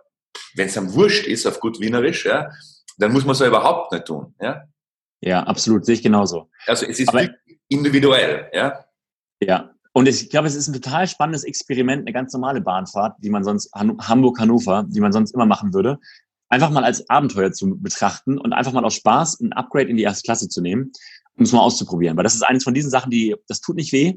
wenn 0.56 0.68
es 0.68 0.78
am 0.78 0.94
Wurscht 0.94 1.28
ist, 1.28 1.46
auf 1.46 1.60
gut 1.60 1.80
Wienerisch, 1.80 2.26
ja, 2.26 2.50
dann 2.98 3.12
muss 3.12 3.26
man 3.26 3.34
es 3.34 3.40
ja 3.40 3.48
überhaupt 3.48 3.92
nicht 3.92 4.06
tun. 4.06 4.34
Ja, 4.40 4.64
ja 5.20 5.44
absolut, 5.44 5.86
sehe 5.86 5.96
ich 5.96 6.04
genauso. 6.04 6.50
Also 6.66 6.86
es 6.86 7.00
ist 7.00 7.10
aber, 7.10 7.28
individuell, 7.68 8.50
ja. 8.54 8.86
Ja, 9.40 9.76
und 9.98 10.08
ich 10.08 10.30
glaube, 10.30 10.48
es 10.48 10.54
ist 10.54 10.68
ein 10.68 10.74
total 10.74 11.08
spannendes 11.08 11.44
Experiment, 11.44 12.04
eine 12.04 12.14
ganz 12.14 12.32
normale 12.32 12.62
Bahnfahrt, 12.62 13.16
die 13.18 13.32
man 13.32 13.44
sonst, 13.44 13.72
Hamburg-Hannover, 13.74 14.86
die 14.88 15.00
man 15.00 15.12
sonst 15.12 15.32
immer 15.34 15.48
machen 15.48 15.74
würde, 15.74 15.98
einfach 16.50 16.70
mal 16.70 16.84
als 16.84 17.10
Abenteuer 17.10 17.52
zu 17.52 17.80
betrachten 17.80 18.38
und 18.38 18.54
einfach 18.54 18.74
mal 18.74 18.86
aus 18.86 18.94
Spaß 18.94 19.40
ein 19.40 19.54
Upgrade 19.54 19.90
in 19.90 19.98
die 19.98 20.04
erste 20.04 20.22
Klasse 20.22 20.50
zu 20.50 20.62
nehmen, 20.62 20.92
um 21.36 21.46
es 21.46 21.52
mal 21.52 21.62
auszuprobieren. 21.62 22.16
Weil 22.16 22.26
das 22.26 22.36
ist 22.36 22.44
eines 22.44 22.64
von 22.64 22.76
diesen 22.76 22.92
Sachen, 22.92 23.10
die, 23.10 23.36
das 23.48 23.60
tut 23.60 23.76
nicht 23.76 23.92
weh. 23.92 24.14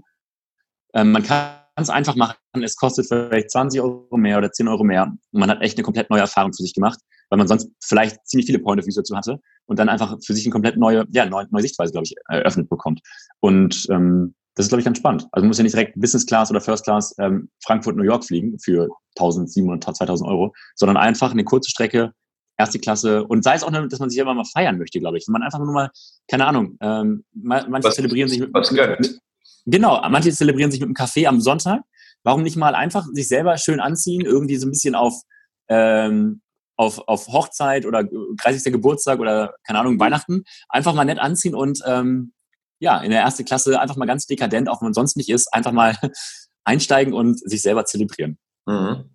Ähm, 0.92 1.12
man 1.12 1.22
kann 1.22 1.54
es 1.76 1.88
einfach 1.88 2.14
machen. 2.14 2.36
Es 2.62 2.76
kostet 2.76 3.06
vielleicht 3.08 3.50
20 3.50 3.80
Euro 3.80 4.18
mehr 4.18 4.36
oder 4.36 4.52
10 4.52 4.68
Euro 4.68 4.84
mehr. 4.84 5.04
Und 5.04 5.40
man 5.40 5.48
hat 5.48 5.62
echt 5.62 5.78
eine 5.78 5.84
komplett 5.84 6.10
neue 6.10 6.20
Erfahrung 6.20 6.52
für 6.52 6.62
sich 6.62 6.74
gemacht, 6.74 7.00
weil 7.30 7.38
man 7.38 7.48
sonst 7.48 7.70
vielleicht 7.82 8.26
ziemlich 8.26 8.44
viele 8.44 8.58
Point 8.58 8.82
of 8.82 8.86
Views 8.86 8.96
dazu 8.96 9.16
hatte 9.16 9.40
und 9.64 9.78
dann 9.78 9.88
einfach 9.88 10.18
für 10.22 10.34
sich 10.34 10.44
eine 10.44 10.52
komplett 10.52 10.76
neue, 10.76 11.06
ja, 11.08 11.24
neue, 11.24 11.46
neue 11.50 11.62
Sichtweise, 11.62 11.92
glaube 11.92 12.04
ich, 12.04 12.14
eröffnet 12.28 12.68
bekommt. 12.68 13.00
Und 13.40 13.86
ähm, 13.88 14.34
das 14.60 14.66
ist, 14.66 14.68
glaube 14.68 14.80
ich, 14.80 14.84
ganz 14.84 14.98
spannend. 14.98 15.26
Also 15.32 15.42
man 15.42 15.48
muss 15.48 15.56
ja 15.56 15.62
nicht 15.62 15.72
direkt 15.72 15.98
Business 15.98 16.26
Class 16.26 16.50
oder 16.50 16.60
First 16.60 16.84
Class 16.84 17.14
ähm, 17.18 17.48
Frankfurt, 17.64 17.96
New 17.96 18.02
York 18.02 18.26
fliegen 18.26 18.58
für 18.62 18.90
1700, 19.18 19.96
2000 19.96 20.28
Euro, 20.28 20.52
sondern 20.74 20.98
einfach 20.98 21.30
eine 21.30 21.44
kurze 21.44 21.70
Strecke, 21.70 22.12
erste 22.58 22.78
Klasse 22.78 23.24
und 23.24 23.42
sei 23.42 23.54
es 23.54 23.62
auch 23.62 23.70
nur, 23.70 23.88
dass 23.88 24.00
man 24.00 24.10
sich 24.10 24.18
immer 24.18 24.34
mal 24.34 24.44
feiern 24.44 24.76
möchte, 24.76 25.00
glaube 25.00 25.16
ich. 25.16 25.26
Wenn 25.26 25.32
man 25.32 25.42
einfach 25.42 25.60
nur 25.60 25.72
mal, 25.72 25.90
keine 26.30 26.46
Ahnung, 26.46 26.76
ähm, 26.82 27.24
manche 27.32 27.70
was, 27.88 27.94
zelebrieren 27.94 28.28
sich 28.28 28.38
mit, 28.38 28.52
mit, 28.52 29.00
mit, 29.00 29.20
genau, 29.64 29.98
manche 30.10 30.30
zelebrieren 30.30 30.70
sich 30.70 30.80
mit 30.80 30.88
einem 30.88 30.94
Kaffee 30.94 31.26
am 31.26 31.40
Sonntag. 31.40 31.80
Warum 32.22 32.42
nicht 32.42 32.56
mal 32.56 32.74
einfach 32.74 33.06
sich 33.14 33.28
selber 33.28 33.56
schön 33.56 33.80
anziehen, 33.80 34.26
irgendwie 34.26 34.56
so 34.56 34.66
ein 34.66 34.72
bisschen 34.72 34.94
auf, 34.94 35.14
ähm, 35.68 36.42
auf, 36.76 36.98
auf 37.08 37.28
Hochzeit 37.28 37.86
oder 37.86 38.04
30. 38.04 38.70
Geburtstag 38.70 39.20
oder 39.20 39.54
keine 39.66 39.78
Ahnung, 39.78 39.98
Weihnachten, 39.98 40.44
einfach 40.68 40.92
mal 40.92 41.06
nett 41.06 41.18
anziehen 41.18 41.54
und 41.54 41.80
ähm, 41.86 42.34
ja, 42.80 42.98
in 42.98 43.10
der 43.10 43.20
ersten 43.20 43.44
Klasse 43.44 43.78
einfach 43.78 43.96
mal 43.96 44.06
ganz 44.06 44.26
dekadent, 44.26 44.68
auch 44.68 44.80
wenn 44.80 44.86
man 44.86 44.94
sonst 44.94 45.16
nicht 45.16 45.28
ist, 45.28 45.52
einfach 45.54 45.72
mal 45.72 45.96
einsteigen 46.64 47.14
und 47.14 47.38
sich 47.38 47.62
selber 47.62 47.84
zelebrieren. 47.84 48.38
Mhm. 48.66 49.10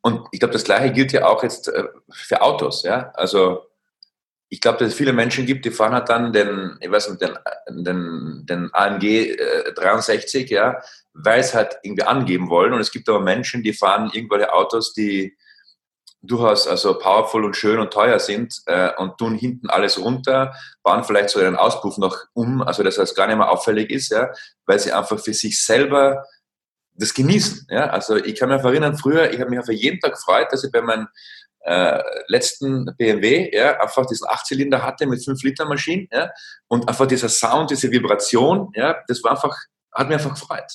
Und 0.00 0.26
ich 0.32 0.40
glaube, 0.40 0.54
das 0.54 0.64
Gleiche 0.64 0.92
gilt 0.92 1.12
ja 1.12 1.26
auch 1.26 1.42
jetzt 1.42 1.68
äh, 1.68 1.84
für 2.10 2.40
Autos. 2.40 2.82
Ja? 2.82 3.10
Also 3.14 3.66
ich 4.48 4.60
glaube, 4.60 4.78
dass 4.78 4.88
es 4.88 4.94
viele 4.94 5.12
Menschen 5.12 5.44
gibt, 5.44 5.64
die 5.64 5.70
fahren 5.70 5.92
halt 5.92 6.08
dann 6.08 6.32
den, 6.32 6.76
ich 6.80 6.90
weiß 6.90 7.10
nicht, 7.10 7.20
den, 7.20 7.36
den, 7.68 8.46
den 8.46 8.70
AMG 8.72 9.04
äh, 9.04 9.72
63, 9.74 10.48
ja, 10.50 10.80
weil 11.12 11.40
es 11.40 11.54
halt 11.54 11.78
irgendwie 11.82 12.04
angeben 12.04 12.48
wollen. 12.48 12.72
Und 12.72 12.80
es 12.80 12.90
gibt 12.90 13.08
aber 13.08 13.20
Menschen, 13.20 13.62
die 13.62 13.72
fahren 13.72 14.10
irgendwelche 14.12 14.52
Autos, 14.52 14.92
die 14.94 15.36
durchaus 16.22 16.66
also 16.66 16.98
powerful 16.98 17.44
und 17.44 17.56
schön 17.56 17.78
und 17.78 17.92
teuer 17.92 18.18
sind 18.18 18.54
äh, 18.66 18.90
und 18.96 19.16
tun 19.18 19.34
hinten 19.34 19.70
alles 19.70 19.98
runter, 19.98 20.54
bauen 20.82 21.04
vielleicht 21.04 21.30
so 21.30 21.40
einen 21.40 21.56
Auspuff 21.56 21.96
noch 21.98 22.18
um, 22.34 22.62
also 22.62 22.82
dass 22.82 22.96
das 22.96 23.14
gar 23.14 23.26
nicht 23.26 23.36
mehr 23.36 23.50
auffällig 23.50 23.90
ist, 23.90 24.10
ja, 24.10 24.30
weil 24.66 24.78
sie 24.78 24.92
einfach 24.92 25.18
für 25.18 25.32
sich 25.32 25.62
selber 25.62 26.24
das 26.94 27.14
genießen. 27.14 27.66
Ja? 27.70 27.86
Also 27.86 28.16
ich 28.16 28.38
kann 28.38 28.50
mich 28.50 28.62
erinnern, 28.62 28.96
früher, 28.96 29.32
ich 29.32 29.40
habe 29.40 29.50
mich 29.50 29.58
auf 29.58 29.68
jeden 29.68 30.00
Tag 30.00 30.12
gefreut, 30.12 30.48
dass 30.50 30.62
ich 30.64 30.70
bei 30.70 30.82
meinem 30.82 31.08
äh, 31.60 32.02
letzten 32.28 32.86
BMW 32.96 33.50
ja, 33.54 33.80
einfach 33.80 34.06
diesen 34.06 34.28
Achtzylinder 34.28 34.82
hatte 34.82 35.06
mit 35.06 35.24
5 35.24 35.42
Liter 35.42 35.64
Maschinen 35.66 36.08
ja, 36.12 36.30
und 36.68 36.88
einfach 36.88 37.06
dieser 37.06 37.28
Sound, 37.28 37.70
diese 37.70 37.90
Vibration, 37.90 38.70
ja, 38.74 38.96
das 39.08 39.22
war 39.24 39.32
einfach, 39.32 39.56
hat 39.92 40.08
mich 40.08 40.16
einfach 40.16 40.34
gefreut. 40.34 40.70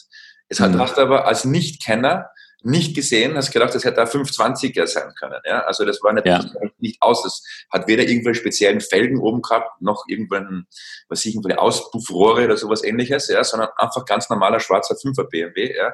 Es 0.47 0.59
hat 0.59 0.73
mhm. 0.73 0.81
aber 0.81 1.25
als 1.25 1.45
Nichtkenner 1.45 2.29
nicht 2.65 2.95
gesehen, 2.95 3.37
hast 3.37 3.51
gedacht, 3.51 3.75
das 3.75 3.83
hätte 3.85 4.01
ein 4.01 4.07
520er 4.07 4.87
sein 4.87 5.13
können. 5.19 5.39
Ja? 5.45 5.61
Also 5.65 5.85
das 5.85 6.01
war 6.01 6.13
nicht, 6.13 6.25
ja. 6.25 6.43
nicht 6.79 6.99
aus. 6.99 7.21
Das 7.21 7.43
hat 7.71 7.87
weder 7.87 8.03
irgendwelche 8.03 8.39
speziellen 8.39 8.81
Felgen 8.81 9.19
oben 9.19 9.43
gehabt, 9.43 9.81
noch 9.81 10.03
irgendwelchen, 10.07 10.67
was 11.07 11.23
ich, 11.25 11.35
irgendwelche 11.35 11.59
Auspuffrohre 11.59 12.45
oder 12.45 12.57
sowas 12.57 12.83
ähnliches, 12.83 13.27
ja? 13.27 13.43
sondern 13.43 13.69
einfach 13.77 14.03
ganz 14.05 14.29
normaler 14.29 14.59
schwarzer 14.59 14.95
5er 14.95 15.29
BMW. 15.29 15.75
Ja? 15.75 15.93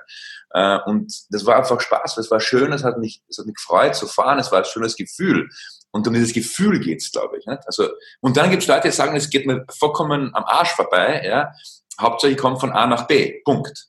Äh, 0.52 0.90
und 0.90 1.14
das 1.30 1.46
war 1.46 1.58
einfach 1.58 1.82
Spaß, 1.82 2.16
das 2.16 2.32
war 2.32 2.40
schön, 2.40 2.72
es 2.72 2.86
hat 2.86 2.98
mich, 2.98 3.22
es 3.28 3.38
hat 3.38 3.46
mich 3.46 3.56
gefreut 3.56 3.96
zu 3.96 4.08
fahren, 4.08 4.40
es 4.40 4.52
war 4.52 4.60
ein 4.60 4.66
schönes 4.66 4.96
Gefühl. 4.96 5.50
Und 5.92 6.08
um 6.08 6.14
dieses 6.14 6.32
Gefühl 6.32 6.80
geht's, 6.80 7.12
glaube 7.12 7.38
ich. 7.38 7.46
Nicht? 7.46 7.64
Also, 7.66 7.90
und 8.22 8.38
dann 8.38 8.50
gibt's 8.50 8.68
Leute, 8.68 8.88
die 8.88 8.94
sagen, 8.94 9.16
es 9.18 9.30
geht 9.30 9.46
mir 9.46 9.66
vollkommen 9.78 10.34
am 10.34 10.46
Arsch 10.46 10.72
vorbei. 10.72 11.22
Ja? 11.26 11.52
Hauptsache, 12.00 12.32
ich 12.32 12.38
komme 12.38 12.58
von 12.58 12.72
A 12.72 12.88
nach 12.88 13.08
B. 13.08 13.42
Punkt. 13.44 13.88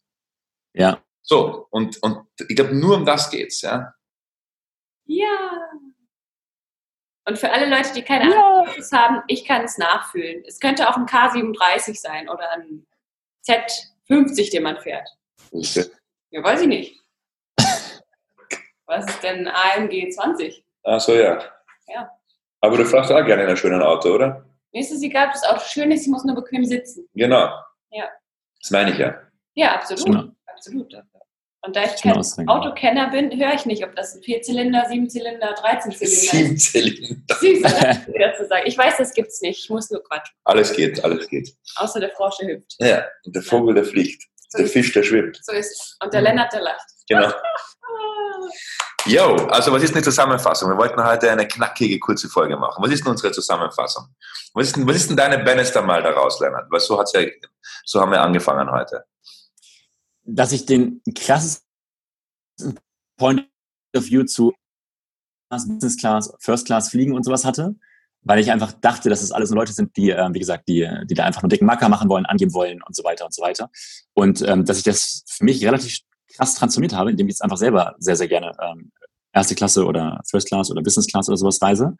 Ja. 0.74 1.00
So, 1.22 1.66
und, 1.70 2.02
und 2.02 2.26
ich 2.48 2.56
glaube, 2.56 2.74
nur 2.74 2.96
um 2.96 3.04
das 3.04 3.30
geht's, 3.30 3.62
ja. 3.62 3.94
Ja. 5.04 5.70
Und 7.24 7.38
für 7.38 7.50
alle 7.52 7.68
Leute, 7.68 7.92
die 7.94 8.02
keine 8.02 8.24
Ahnung 8.24 8.68
ja. 8.76 8.98
haben, 8.98 9.22
ich 9.28 9.44
kann 9.44 9.62
es 9.62 9.78
nachfühlen. 9.78 10.42
Es 10.46 10.58
könnte 10.58 10.88
auch 10.88 10.96
ein 10.96 11.06
K37 11.06 12.00
sein 12.00 12.28
oder 12.28 12.50
ein 12.50 12.86
Z50, 13.46 14.50
den 14.50 14.64
man 14.64 14.78
fährt. 14.80 15.08
Okay. 15.52 15.84
Ja, 16.30 16.42
weiß 16.42 16.62
ich 16.62 16.68
nicht. 16.68 17.00
Was 18.86 19.06
ist 19.06 19.22
denn 19.22 19.46
AMG 19.46 20.10
20? 20.10 20.64
Ach 20.82 21.00
so, 21.00 21.14
ja. 21.14 21.40
Ja. 21.86 22.10
Aber 22.60 22.76
du 22.76 22.84
fährst 22.84 23.12
auch 23.12 23.24
gerne 23.24 23.42
in 23.42 23.48
einem 23.48 23.56
schönen 23.56 23.82
Auto, 23.82 24.14
oder? 24.14 24.44
Mir 24.72 24.80
ist 24.80 24.90
es 24.90 25.02
egal, 25.02 25.26
ob 25.28 25.32
das 25.34 25.44
Auto 25.44 25.60
schön 25.66 25.90
ist, 25.92 26.02
ich 26.02 26.08
muss 26.08 26.24
nur 26.24 26.34
bequem 26.34 26.64
sitzen. 26.64 27.08
Genau. 27.14 27.50
Ja. 27.90 28.08
Das 28.60 28.70
meine 28.70 28.90
ich 28.90 28.98
ja. 28.98 29.20
Ja, 29.54 29.74
absolut. 29.74 30.04
Genau. 30.04 30.32
Absolut. 30.46 30.94
Und 31.64 31.76
da 31.76 31.84
ich 31.84 32.02
kein 32.02 32.48
Autokenner 32.48 33.10
bin, 33.10 33.30
höre 33.38 33.54
ich 33.54 33.66
nicht, 33.66 33.84
ob 33.84 33.94
das 33.94 34.16
ein 34.16 34.22
Vierzylinder, 34.22 34.84
Siebenzylinder, 34.88 35.54
Dreizehnzylinder 35.54 36.12
ist. 36.12 36.30
Siebenzylinder. 36.30 37.36
Siebenzylinder 37.38 38.34
zu 38.36 38.46
sagen. 38.48 38.62
Ich 38.66 38.76
weiß, 38.76 38.96
das 38.96 39.14
gibt 39.14 39.28
es 39.28 39.40
nicht. 39.42 39.64
Ich 39.64 39.70
muss 39.70 39.88
nur 39.88 40.02
quatschen. 40.02 40.34
Alles 40.44 40.74
geht, 40.74 41.04
alles 41.04 41.28
geht. 41.28 41.54
Außer 41.76 42.00
der 42.00 42.10
Frosch, 42.10 42.34
der 42.40 42.48
hüpft. 42.48 42.74
Ja, 42.78 43.04
und 43.24 43.36
der 43.36 43.42
Vogel, 43.42 43.76
der 43.76 43.84
fliegt. 43.84 44.24
So 44.48 44.58
der 44.58 44.66
Fisch, 44.66 44.92
der 44.92 45.04
schwimmt. 45.04 45.38
So 45.42 45.52
ist 45.52 45.70
es. 45.70 45.96
Und 46.02 46.12
der 46.12 46.22
Lennart, 46.22 46.52
der 46.52 46.62
lacht. 46.62 46.86
Genau. 47.08 47.32
Jo, 49.06 49.34
also 49.48 49.72
was 49.72 49.82
ist 49.82 49.94
eine 49.94 50.02
Zusammenfassung? 50.02 50.70
Wir 50.70 50.76
wollten 50.76 51.02
heute 51.04 51.28
eine 51.28 51.46
knackige, 51.48 51.98
kurze 51.98 52.28
Folge 52.28 52.56
machen. 52.56 52.84
Was 52.84 52.92
ist 52.92 53.04
denn 53.04 53.10
unsere 53.10 53.32
Zusammenfassung? 53.32 54.06
Was 54.54 54.68
ist 54.68 54.76
denn, 54.76 54.86
was 54.86 54.94
ist 54.94 55.10
denn 55.10 55.16
deine 55.16 55.38
Bannister 55.42 55.82
mal 55.82 56.02
daraus, 56.02 56.38
Lennart? 56.38 56.70
Weil 56.70 56.78
so, 56.78 56.98
hat's 57.00 57.12
ja, 57.12 57.22
so 57.84 58.00
haben 58.00 58.12
wir 58.12 58.20
angefangen 58.20 58.70
heute 58.70 59.04
dass 60.24 60.52
ich 60.52 60.66
den 60.66 61.02
krassesten 61.14 61.62
Point 63.16 63.48
of 63.96 64.06
View 64.06 64.24
zu 64.24 64.52
Business 65.50 65.96
Class, 65.96 66.32
First 66.40 66.66
Class 66.66 66.88
fliegen 66.88 67.14
und 67.14 67.24
sowas 67.24 67.44
hatte, 67.44 67.76
weil 68.22 68.38
ich 68.38 68.50
einfach 68.50 68.72
dachte, 68.72 69.10
dass 69.10 69.22
es 69.22 69.32
alles 69.32 69.50
nur 69.50 69.58
Leute 69.58 69.72
sind, 69.72 69.96
die, 69.96 70.10
äh, 70.10 70.28
wie 70.32 70.38
gesagt, 70.38 70.68
die, 70.68 70.88
die 71.04 71.14
da 71.14 71.24
einfach 71.24 71.42
nur 71.42 71.48
dicken 71.48 71.66
Marker 71.66 71.88
machen 71.88 72.08
wollen, 72.08 72.24
angeben 72.24 72.54
wollen 72.54 72.80
und 72.82 72.94
so 72.96 73.04
weiter 73.04 73.24
und 73.24 73.34
so 73.34 73.42
weiter. 73.42 73.70
Und 74.14 74.42
ähm, 74.42 74.64
dass 74.64 74.78
ich 74.78 74.84
das 74.84 75.24
für 75.26 75.44
mich 75.44 75.64
relativ 75.64 75.98
krass 76.34 76.54
transformiert 76.54 76.94
habe, 76.94 77.10
indem 77.10 77.26
ich 77.26 77.32
jetzt 77.32 77.42
einfach 77.42 77.58
selber 77.58 77.94
sehr, 77.98 78.16
sehr 78.16 78.28
gerne 78.28 78.56
ähm, 78.62 78.92
erste 79.32 79.54
Klasse 79.54 79.84
oder 79.84 80.20
First 80.28 80.48
Class 80.48 80.70
oder 80.70 80.82
Business 80.82 81.06
Class 81.06 81.28
oder 81.28 81.36
sowas 81.36 81.60
reise. 81.60 81.96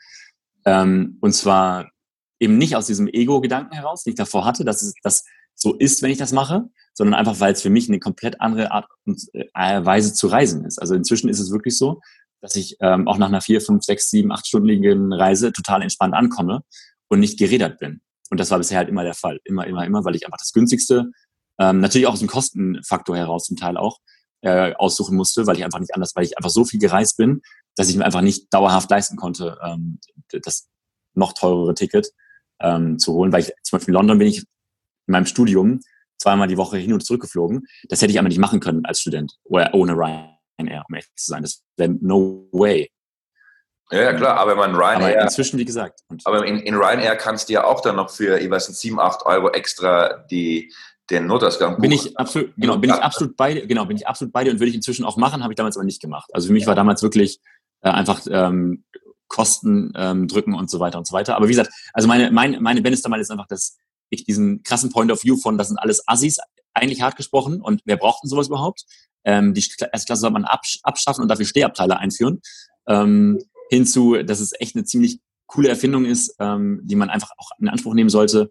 Ähm, 0.64 1.18
und 1.20 1.32
zwar 1.32 1.90
eben 2.38 2.56
nicht 2.58 2.76
aus 2.76 2.86
diesem 2.86 3.08
Ego-Gedanken 3.08 3.74
heraus, 3.74 4.04
den 4.04 4.12
ich 4.12 4.16
davor 4.16 4.44
hatte, 4.44 4.64
dass 4.64 4.82
es 4.82 4.94
das 5.02 5.24
so 5.62 5.74
ist, 5.74 6.02
wenn 6.02 6.10
ich 6.10 6.18
das 6.18 6.32
mache, 6.32 6.68
sondern 6.92 7.14
einfach, 7.14 7.38
weil 7.38 7.52
es 7.52 7.62
für 7.62 7.70
mich 7.70 7.88
eine 7.88 8.00
komplett 8.00 8.40
andere 8.40 8.72
Art 8.72 8.86
und 9.06 9.22
äh, 9.32 9.46
Weise 9.84 10.12
zu 10.12 10.26
reisen 10.26 10.64
ist. 10.64 10.80
Also 10.80 10.94
inzwischen 10.94 11.28
ist 11.28 11.38
es 11.38 11.52
wirklich 11.52 11.78
so, 11.78 12.00
dass 12.40 12.56
ich 12.56 12.76
ähm, 12.80 13.06
auch 13.06 13.16
nach 13.16 13.28
einer 13.28 13.40
vier, 13.40 13.60
fünf, 13.60 13.84
sechs, 13.84 14.10
sieben, 14.10 14.32
achtstündigen 14.32 15.12
Reise 15.12 15.52
total 15.52 15.82
entspannt 15.82 16.14
ankomme 16.14 16.64
und 17.08 17.20
nicht 17.20 17.38
gerädert 17.38 17.78
bin. 17.78 18.00
Und 18.30 18.40
das 18.40 18.50
war 18.50 18.58
bisher 18.58 18.78
halt 18.78 18.88
immer 18.88 19.04
der 19.04 19.14
Fall. 19.14 19.38
Immer, 19.44 19.68
immer, 19.68 19.86
immer, 19.86 20.04
weil 20.04 20.16
ich 20.16 20.26
einfach 20.26 20.38
das 20.38 20.52
günstigste, 20.52 21.12
ähm, 21.60 21.78
natürlich 21.78 22.08
auch 22.08 22.14
aus 22.14 22.18
dem 22.18 22.28
Kostenfaktor 22.28 23.16
heraus 23.16 23.44
zum 23.44 23.56
Teil 23.56 23.76
auch, 23.76 23.98
äh, 24.40 24.74
aussuchen 24.74 25.16
musste, 25.16 25.46
weil 25.46 25.56
ich 25.56 25.64
einfach 25.64 25.78
nicht 25.78 25.94
anders, 25.94 26.16
weil 26.16 26.24
ich 26.24 26.36
einfach 26.36 26.50
so 26.50 26.64
viel 26.64 26.80
gereist 26.80 27.16
bin, 27.16 27.42
dass 27.76 27.88
ich 27.88 27.96
mir 27.96 28.04
einfach 28.04 28.22
nicht 28.22 28.52
dauerhaft 28.52 28.90
leisten 28.90 29.16
konnte, 29.16 29.56
ähm, 29.64 30.00
das 30.42 30.68
noch 31.14 31.34
teurere 31.34 31.74
Ticket 31.74 32.10
ähm, 32.60 32.98
zu 32.98 33.12
holen. 33.12 33.32
Weil 33.32 33.42
ich 33.42 33.52
zum 33.62 33.78
Beispiel 33.78 33.92
in 33.92 33.98
London 33.98 34.18
bin 34.18 34.26
ich 34.26 34.44
in 35.06 35.12
meinem 35.12 35.26
Studium 35.26 35.80
zweimal 36.18 36.48
die 36.48 36.56
Woche 36.56 36.76
hin 36.76 36.92
und 36.92 37.04
zurück 37.04 37.22
geflogen. 37.22 37.66
Das 37.88 38.00
hätte 38.00 38.12
ich 38.12 38.18
aber 38.18 38.28
nicht 38.28 38.38
machen 38.38 38.60
können 38.60 38.84
als 38.84 39.00
Student 39.00 39.34
oder 39.44 39.74
ohne 39.74 39.92
Ryanair, 39.92 40.84
um 40.88 40.94
ehrlich 40.94 41.08
zu 41.16 41.30
sein. 41.30 41.42
Das 41.42 41.62
wäre 41.76 41.90
no 42.00 42.48
way. 42.52 42.90
Ja, 43.90 44.14
klar, 44.14 44.38
aber 44.38 44.54
man 44.54 44.74
Ryanair. 44.74 45.16
Aber 45.16 45.22
inzwischen, 45.22 45.58
wie 45.58 45.64
gesagt. 45.64 46.00
aber 46.24 46.46
in, 46.46 46.58
in 46.60 46.74
Ryanair 46.74 47.16
kannst 47.16 47.48
du 47.48 47.54
ja 47.54 47.64
auch 47.64 47.82
dann 47.82 47.96
noch 47.96 48.10
für, 48.10 48.38
ich 48.38 48.50
weiß 48.50 48.68
nicht, 48.68 48.78
7, 48.78 48.98
8 48.98 49.26
Euro 49.26 49.50
extra 49.50 50.24
die, 50.30 50.72
den 51.10 51.26
Notausgang 51.26 51.72
buchen. 51.72 51.82
Bin 51.82 51.92
ich 51.92 52.16
absolut, 52.16 52.54
genau, 52.56 52.78
bin 52.78 52.90
ich 52.90 52.96
absolut 52.96 53.36
bei 53.36 53.52
dir, 53.52 53.66
genau, 53.66 53.84
bin 53.84 53.96
ich 53.96 54.06
absolut 54.06 54.32
bei 54.32 54.44
dir 54.44 54.50
und 54.50 54.60
würde 54.60 54.70
ich 54.70 54.76
inzwischen 54.76 55.04
auch 55.04 55.18
machen, 55.18 55.42
habe 55.42 55.52
ich 55.52 55.56
damals 55.56 55.76
aber 55.76 55.84
nicht 55.84 56.00
gemacht. 56.00 56.30
Also 56.32 56.46
für 56.46 56.52
mich 56.54 56.66
war 56.66 56.74
damals 56.74 57.02
wirklich 57.02 57.40
äh, 57.82 57.90
einfach 57.90 58.20
ähm, 58.30 58.84
Kosten 59.28 59.92
ähm, 59.96 60.26
drücken 60.26 60.54
und 60.54 60.70
so 60.70 60.80
weiter 60.80 60.96
und 60.96 61.06
so 61.06 61.14
weiter. 61.14 61.36
Aber 61.36 61.48
wie 61.48 61.52
gesagt, 61.52 61.70
also 61.92 62.08
meine, 62.08 62.30
meine, 62.30 62.60
meine 62.60 62.80
Bannister 62.80 63.10
mal 63.10 63.20
ist 63.20 63.30
einfach, 63.30 63.46
dass 63.46 63.76
ich 64.12 64.24
diesen 64.24 64.62
krassen 64.62 64.90
Point 64.90 65.10
of 65.10 65.24
View 65.24 65.36
von, 65.36 65.58
das 65.58 65.68
sind 65.68 65.78
alles 65.78 66.06
Assis, 66.06 66.38
eigentlich 66.74 67.02
hart 67.02 67.16
gesprochen 67.16 67.60
und 67.60 67.82
wer 67.84 67.96
braucht 67.96 68.22
denn 68.22 68.30
sowas 68.30 68.48
überhaupt? 68.48 68.84
Ähm, 69.24 69.54
die 69.54 69.64
erste 69.92 70.06
Klasse 70.06 70.20
soll 70.20 70.30
man 70.30 70.44
absch 70.44 70.80
abschaffen 70.82 71.22
und 71.22 71.28
dafür 71.28 71.46
Stehabteile 71.46 71.98
einführen. 71.98 72.40
Ähm, 72.86 73.38
hinzu, 73.70 74.16
dass 74.22 74.40
es 74.40 74.52
echt 74.58 74.76
eine 74.76 74.84
ziemlich 74.84 75.20
coole 75.46 75.68
Erfindung 75.68 76.04
ist, 76.04 76.34
ähm, 76.40 76.80
die 76.84 76.96
man 76.96 77.10
einfach 77.10 77.30
auch 77.38 77.50
in 77.58 77.68
Anspruch 77.68 77.94
nehmen 77.94 78.10
sollte. 78.10 78.50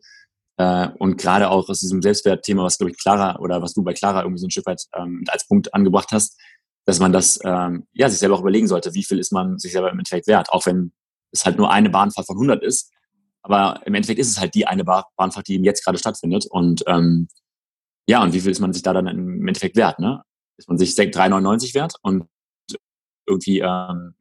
Äh, 0.58 0.90
und 1.00 1.18
gerade 1.18 1.50
auch 1.50 1.68
aus 1.70 1.80
diesem 1.80 2.02
Selbstwertthema, 2.02 2.64
was, 2.64 2.78
glaube 2.78 2.92
ich, 2.92 2.98
Clara 2.98 3.40
oder 3.40 3.62
was 3.62 3.74
du 3.74 3.84
bei 3.84 3.94
Clara 3.94 4.22
irgendwie 4.22 4.40
so 4.40 4.48
ein 4.48 4.52
Stück 4.52 4.66
weit 4.66 4.84
ähm, 4.96 5.24
als 5.28 5.48
Punkt 5.48 5.74
angebracht 5.74 6.10
hast, 6.12 6.40
dass 6.86 7.00
man 7.00 7.12
das 7.12 7.40
ähm, 7.44 7.88
ja 7.94 8.10
sich 8.10 8.20
selber 8.20 8.36
auch 8.36 8.42
überlegen 8.42 8.68
sollte, 8.68 8.94
wie 8.94 9.04
viel 9.04 9.20
ist 9.20 9.32
man 9.32 9.58
sich 9.60 9.72
selber 9.72 9.92
im 9.92 10.00
Endeffekt 10.00 10.28
wert, 10.28 10.50
auch 10.50 10.66
wenn 10.66 10.94
es 11.32 11.46
halt 11.46 11.58
nur 11.58 11.72
eine 11.72 11.90
Bahnfahrt 11.90 12.28
von 12.28 12.36
100 12.36 12.64
ist, 12.64 12.92
aber 13.44 13.82
im 13.86 13.94
Endeffekt 13.94 14.20
ist 14.20 14.30
es 14.30 14.40
halt 14.40 14.54
die 14.56 14.68
eine 14.68 14.84
Bahnfahrt, 14.84 15.48
die 15.48 15.56
jetzt 15.56 15.84
gerade 15.84 15.98
stattfindet. 15.98 16.46
Und 16.50 16.84
ähm, 16.88 17.28
ja, 18.08 18.24
und 18.24 18.34
wie 18.34 18.40
viel 18.40 18.52
ist 18.52 18.60
man 18.60 18.74
sich 18.74 18.84
da 18.84 18.94
dann 18.94 19.08
im 19.08 19.48
Endeffekt 19.48 19.76
wert? 19.76 20.00
Ne? 20.00 20.22
Ist 20.58 20.70
man 20.70 20.78
sich 20.78 20.92
3,99 20.92 21.74
wert 21.74 21.96
und 22.02 22.26
irgendwie 23.28 23.60
ähm, 23.60 24.16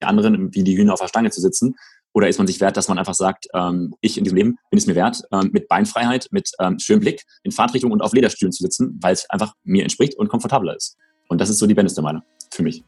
die 0.00 0.06
anderen 0.06 0.54
wie 0.54 0.64
die 0.64 0.76
Hühner 0.76 0.94
auf 0.94 1.00
der 1.00 1.08
Stange 1.08 1.30
zu 1.30 1.40
sitzen? 1.40 1.76
Oder 2.12 2.28
ist 2.28 2.38
man 2.38 2.46
sich 2.46 2.60
wert, 2.60 2.76
dass 2.76 2.88
man 2.88 2.98
einfach 2.98 3.14
sagt, 3.14 3.46
ähm, 3.54 3.94
ich 4.00 4.18
in 4.18 4.24
diesem 4.24 4.36
Leben 4.36 4.58
bin 4.70 4.78
es 4.78 4.86
mir 4.86 4.96
wert, 4.96 5.22
ähm, 5.30 5.50
mit 5.52 5.68
Beinfreiheit, 5.68 6.26
mit 6.30 6.50
ähm, 6.58 6.78
schönem 6.78 7.00
Blick 7.00 7.22
in 7.44 7.52
Fahrtrichtung 7.52 7.92
und 7.92 8.02
auf 8.02 8.12
Lederstühlen 8.12 8.52
zu 8.52 8.64
sitzen, 8.64 8.98
weil 9.00 9.12
es 9.12 9.28
einfach 9.30 9.54
mir 9.62 9.82
entspricht 9.82 10.16
und 10.16 10.28
komfortabler 10.28 10.74
ist. 10.74 10.96
Und 11.28 11.40
das 11.40 11.50
ist 11.50 11.58
so 11.58 11.66
die 11.66 11.74
beste 11.74 12.02
Meinung 12.02 12.22
für 12.52 12.64
mich. 12.64 12.82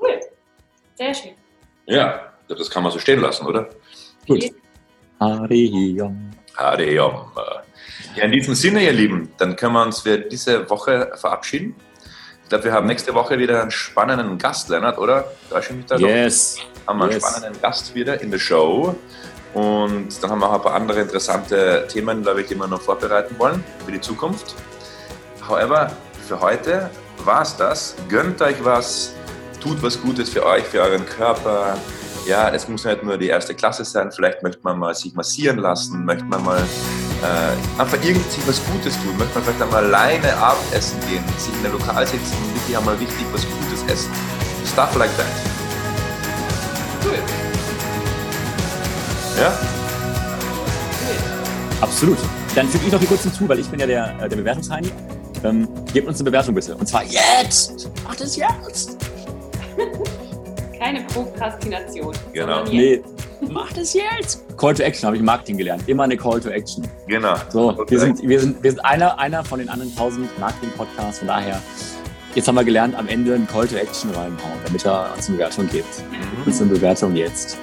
Cool. 0.00 0.18
Sehr 0.94 1.12
schön. 1.12 1.32
Ja, 1.86 2.32
das 2.48 2.70
kann 2.70 2.82
man 2.82 2.92
so 2.92 2.98
stehen 2.98 3.20
lassen, 3.20 3.46
oder? 3.46 3.68
Gut. 4.26 4.44
Hariom. 5.20 6.30
Hariom. 6.56 7.14
Ja, 8.16 8.24
in 8.24 8.32
diesem 8.32 8.54
Sinne, 8.54 8.84
ihr 8.84 8.92
Lieben, 8.92 9.30
dann 9.38 9.56
können 9.56 9.72
wir 9.72 9.82
uns 9.82 10.00
für 10.00 10.18
diese 10.18 10.68
Woche 10.68 11.12
verabschieden. 11.16 11.74
Ich 12.42 12.48
glaube, 12.48 12.64
wir 12.64 12.72
haben 12.72 12.86
nächste 12.86 13.14
Woche 13.14 13.38
wieder 13.38 13.62
einen 13.62 13.70
spannenden 13.70 14.36
Gast, 14.38 14.68
Lennart, 14.68 14.98
oder? 14.98 15.32
Da 15.48 15.62
schon 15.62 15.78
wieder 15.78 15.98
yes. 15.98 16.58
Haben 16.86 16.98
wir 16.98 17.04
einen 17.04 17.12
yes. 17.14 17.26
spannenden 17.26 17.62
Gast 17.62 17.94
wieder 17.94 18.20
in 18.20 18.30
der 18.30 18.38
Show. 18.38 18.94
Und 19.54 20.22
dann 20.22 20.30
haben 20.30 20.40
wir 20.40 20.48
auch 20.48 20.54
ein 20.54 20.62
paar 20.62 20.74
andere 20.74 21.00
interessante 21.00 21.86
Themen, 21.88 22.22
glaube 22.22 22.42
ich, 22.42 22.48
die 22.48 22.54
wir 22.54 22.66
noch 22.66 22.80
vorbereiten 22.80 23.38
wollen 23.38 23.64
für 23.84 23.92
die 23.92 24.00
Zukunft. 24.00 24.54
However, 25.48 25.90
für 26.26 26.40
heute 26.40 26.90
war 27.24 27.42
es 27.42 27.56
das. 27.56 27.96
Gönnt 28.08 28.40
euch 28.40 28.62
was, 28.64 29.14
tut 29.60 29.82
was 29.82 30.00
Gutes 30.00 30.28
für 30.30 30.44
euch, 30.44 30.64
für 30.64 30.80
euren 30.80 31.04
Körper. 31.06 31.76
Ja, 32.26 32.50
es 32.50 32.68
muss 32.68 32.84
nicht 32.84 33.02
nur 33.02 33.18
die 33.18 33.28
erste 33.28 33.54
Klasse 33.54 33.84
sein, 33.84 34.12
vielleicht 34.12 34.42
möchte 34.42 34.60
man 34.62 34.78
mal 34.78 34.94
sich 34.94 35.12
massieren 35.14 35.58
lassen, 35.58 36.04
möchte 36.04 36.24
man 36.24 36.44
mal 36.44 36.58
äh, 36.58 37.80
einfach 37.80 37.98
irgendwie 38.02 38.40
was 38.46 38.60
Gutes 38.66 38.94
tun, 39.02 39.16
möchte 39.18 39.34
man 39.34 39.44
vielleicht 39.44 39.62
einmal 39.62 39.84
alleine 39.84 40.36
Abendessen 40.36 41.00
gehen, 41.08 41.24
sich 41.36 41.52
in 41.54 41.62
der 41.62 41.72
Lokal 41.72 42.06
sitzen 42.06 42.36
und 42.44 42.54
wirklich 42.54 42.76
einmal 42.76 42.94
richtig 42.94 43.26
was 43.32 43.44
Gutes 43.44 43.92
essen. 43.92 44.12
Stuff 44.64 44.94
like 44.96 45.10
that. 45.16 45.26
Cool. 47.04 47.18
Ja? 49.40 49.52
Absolut. 51.80 52.18
Dann 52.54 52.68
füge 52.68 52.86
ich 52.86 52.92
noch 52.92 53.00
hier 53.00 53.08
kurz 53.08 53.22
hinzu, 53.22 53.48
weil 53.48 53.58
ich 53.58 53.68
bin 53.68 53.80
ja 53.80 53.86
der, 53.86 54.14
äh, 54.20 54.28
der 54.28 54.36
Bewertungsheini. 54.36 54.92
Ähm, 55.42 55.68
gebt 55.92 56.06
uns 56.06 56.20
eine 56.20 56.30
Bewertung 56.30 56.54
bitte. 56.54 56.76
Und 56.76 56.86
zwar 56.86 57.02
jetzt! 57.02 57.90
Macht 58.04 58.20
es 58.20 58.36
jetzt! 58.36 58.96
Keine 60.82 61.02
Prokrastination. 61.02 62.12
Genau. 62.32 62.64
Nee, 62.64 63.00
macht 63.48 63.78
es 63.78 63.94
jetzt! 63.94 64.42
Call 64.56 64.74
to 64.74 64.82
Action 64.82 65.06
habe 65.06 65.14
ich 65.14 65.20
im 65.20 65.26
Marketing 65.26 65.56
gelernt. 65.56 65.88
Immer 65.88 66.02
eine 66.02 66.16
Call 66.16 66.40
to 66.40 66.48
Action. 66.48 66.88
Genau. 67.06 67.36
So, 67.50 67.84
wir 67.86 68.00
sind, 68.00 68.20
wir 68.20 68.40
sind, 68.40 68.60
wir 68.60 68.72
sind 68.72 68.84
einer, 68.84 69.16
einer 69.16 69.44
von 69.44 69.60
den 69.60 69.68
anderen 69.68 69.92
1000 69.92 70.40
Marketing-Podcasts. 70.40 71.20
Von 71.20 71.28
daher, 71.28 71.62
jetzt 72.34 72.48
haben 72.48 72.56
wir 72.56 72.64
gelernt, 72.64 72.96
am 72.96 73.06
Ende 73.06 73.32
einen 73.32 73.46
Call 73.46 73.68
to 73.68 73.76
Action 73.76 74.10
reinhauen, 74.10 74.58
damit 74.64 74.84
er 74.84 75.12
uns 75.14 75.28
eine 75.28 75.36
Bewertung 75.36 75.68
gibt. 75.68 76.02
Mhm. 76.10 76.46
Uns 76.46 76.60
eine 76.60 76.70
Bewertung 76.72 77.14
jetzt. 77.14 77.58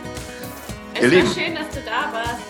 Es 0.94 1.02
Ihr 1.02 1.04
war 1.04 1.10
Lieben. 1.10 1.28
schön, 1.28 1.56
dass 1.56 1.70
du 1.72 1.82
da 1.86 2.14
warst. 2.14 2.42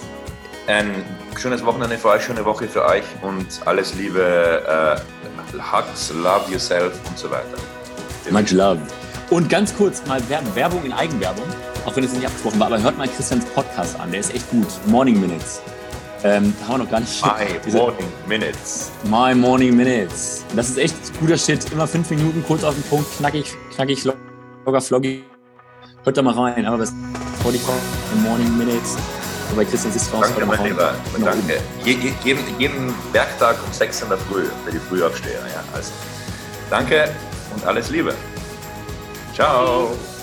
Ein 0.67 1.03
schönes 1.36 1.65
Wochenende 1.65 1.97
für 1.97 2.10
euch, 2.10 2.21
schöne 2.21 2.45
Woche 2.45 2.67
für 2.67 2.86
euch 2.86 3.05
und 3.23 3.47
alles 3.65 3.95
Liebe, 3.95 5.01
äh, 5.01 5.60
Hugs, 5.60 6.13
Love 6.13 6.51
Yourself 6.51 6.93
und 7.08 7.17
so 7.17 7.32
weiter. 7.32 7.58
Much 8.29 8.51
love. 8.51 8.77
Und 9.29 9.47
ganz 9.49 9.75
kurz 9.75 10.05
mal 10.07 10.21
Werbung, 10.29 10.55
Werbung 10.55 10.83
in 10.85 10.91
Eigenwerbung, 10.93 11.45
auch 11.85 11.95
wenn 11.95 12.03
es 12.03 12.13
nicht 12.13 12.25
abgesprochen 12.25 12.59
war, 12.59 12.67
aber 12.67 12.81
hört 12.81 12.97
mal 12.97 13.07
Christians 13.07 13.45
Podcast 13.45 13.99
an, 13.99 14.11
der 14.11 14.21
ist 14.21 14.33
echt 14.33 14.49
gut. 14.49 14.67
Morning 14.87 15.19
Minutes. 15.19 15.61
Ähm, 16.23 16.53
da 16.59 16.67
haben 16.67 16.73
wir 16.79 16.83
noch 16.85 16.91
gar 16.91 16.99
nicht. 16.99 17.23
My 17.23 17.59
Diese- 17.65 17.77
Morning 17.77 18.07
Minutes. 18.27 18.91
My 19.05 19.33
Morning 19.35 19.75
Minutes. 19.75 20.43
Das 20.55 20.69
ist 20.69 20.77
echt 20.77 20.95
guter 21.19 21.37
Shit. 21.37 21.71
Immer 21.71 21.87
fünf 21.87 22.09
Minuten, 22.09 22.43
kurz 22.45 22.63
auf 22.63 22.73
den 22.73 22.83
Punkt, 22.83 23.05
knackig, 23.17 23.53
knackig, 23.75 24.03
locker, 24.03 24.81
floggy. 24.81 25.23
Hört 26.03 26.17
da 26.17 26.21
mal 26.21 26.33
rein. 26.33 26.65
Aber 26.65 26.79
das 26.79 26.91
Spotify, 27.39 27.71
Morning 28.23 28.57
Minutes. 28.57 28.97
Und 29.49 29.55
bei 29.57 29.65
Christian 29.65 29.95
ist 29.95 30.11
raus. 30.13 30.25
Danke, 30.35 30.45
mein. 30.45 30.63
Lieber. 30.65 30.93
Danke. 31.23 31.61
Je, 31.85 31.93
je, 31.93 32.11
jeden, 32.23 32.43
jeden 32.59 32.93
Werktag 33.13 33.55
um 33.65 33.71
6 33.71 34.01
in 34.01 34.09
der 34.09 34.17
Früh 34.17 34.45
für 34.65 34.71
die 34.71 34.79
Frühaufsteher. 34.79 35.39
Ja. 35.53 35.63
Also, 35.73 35.91
danke 36.69 37.09
und 37.55 37.65
alles 37.65 37.89
Liebe. 37.89 38.13
Ciao. 39.39 40.18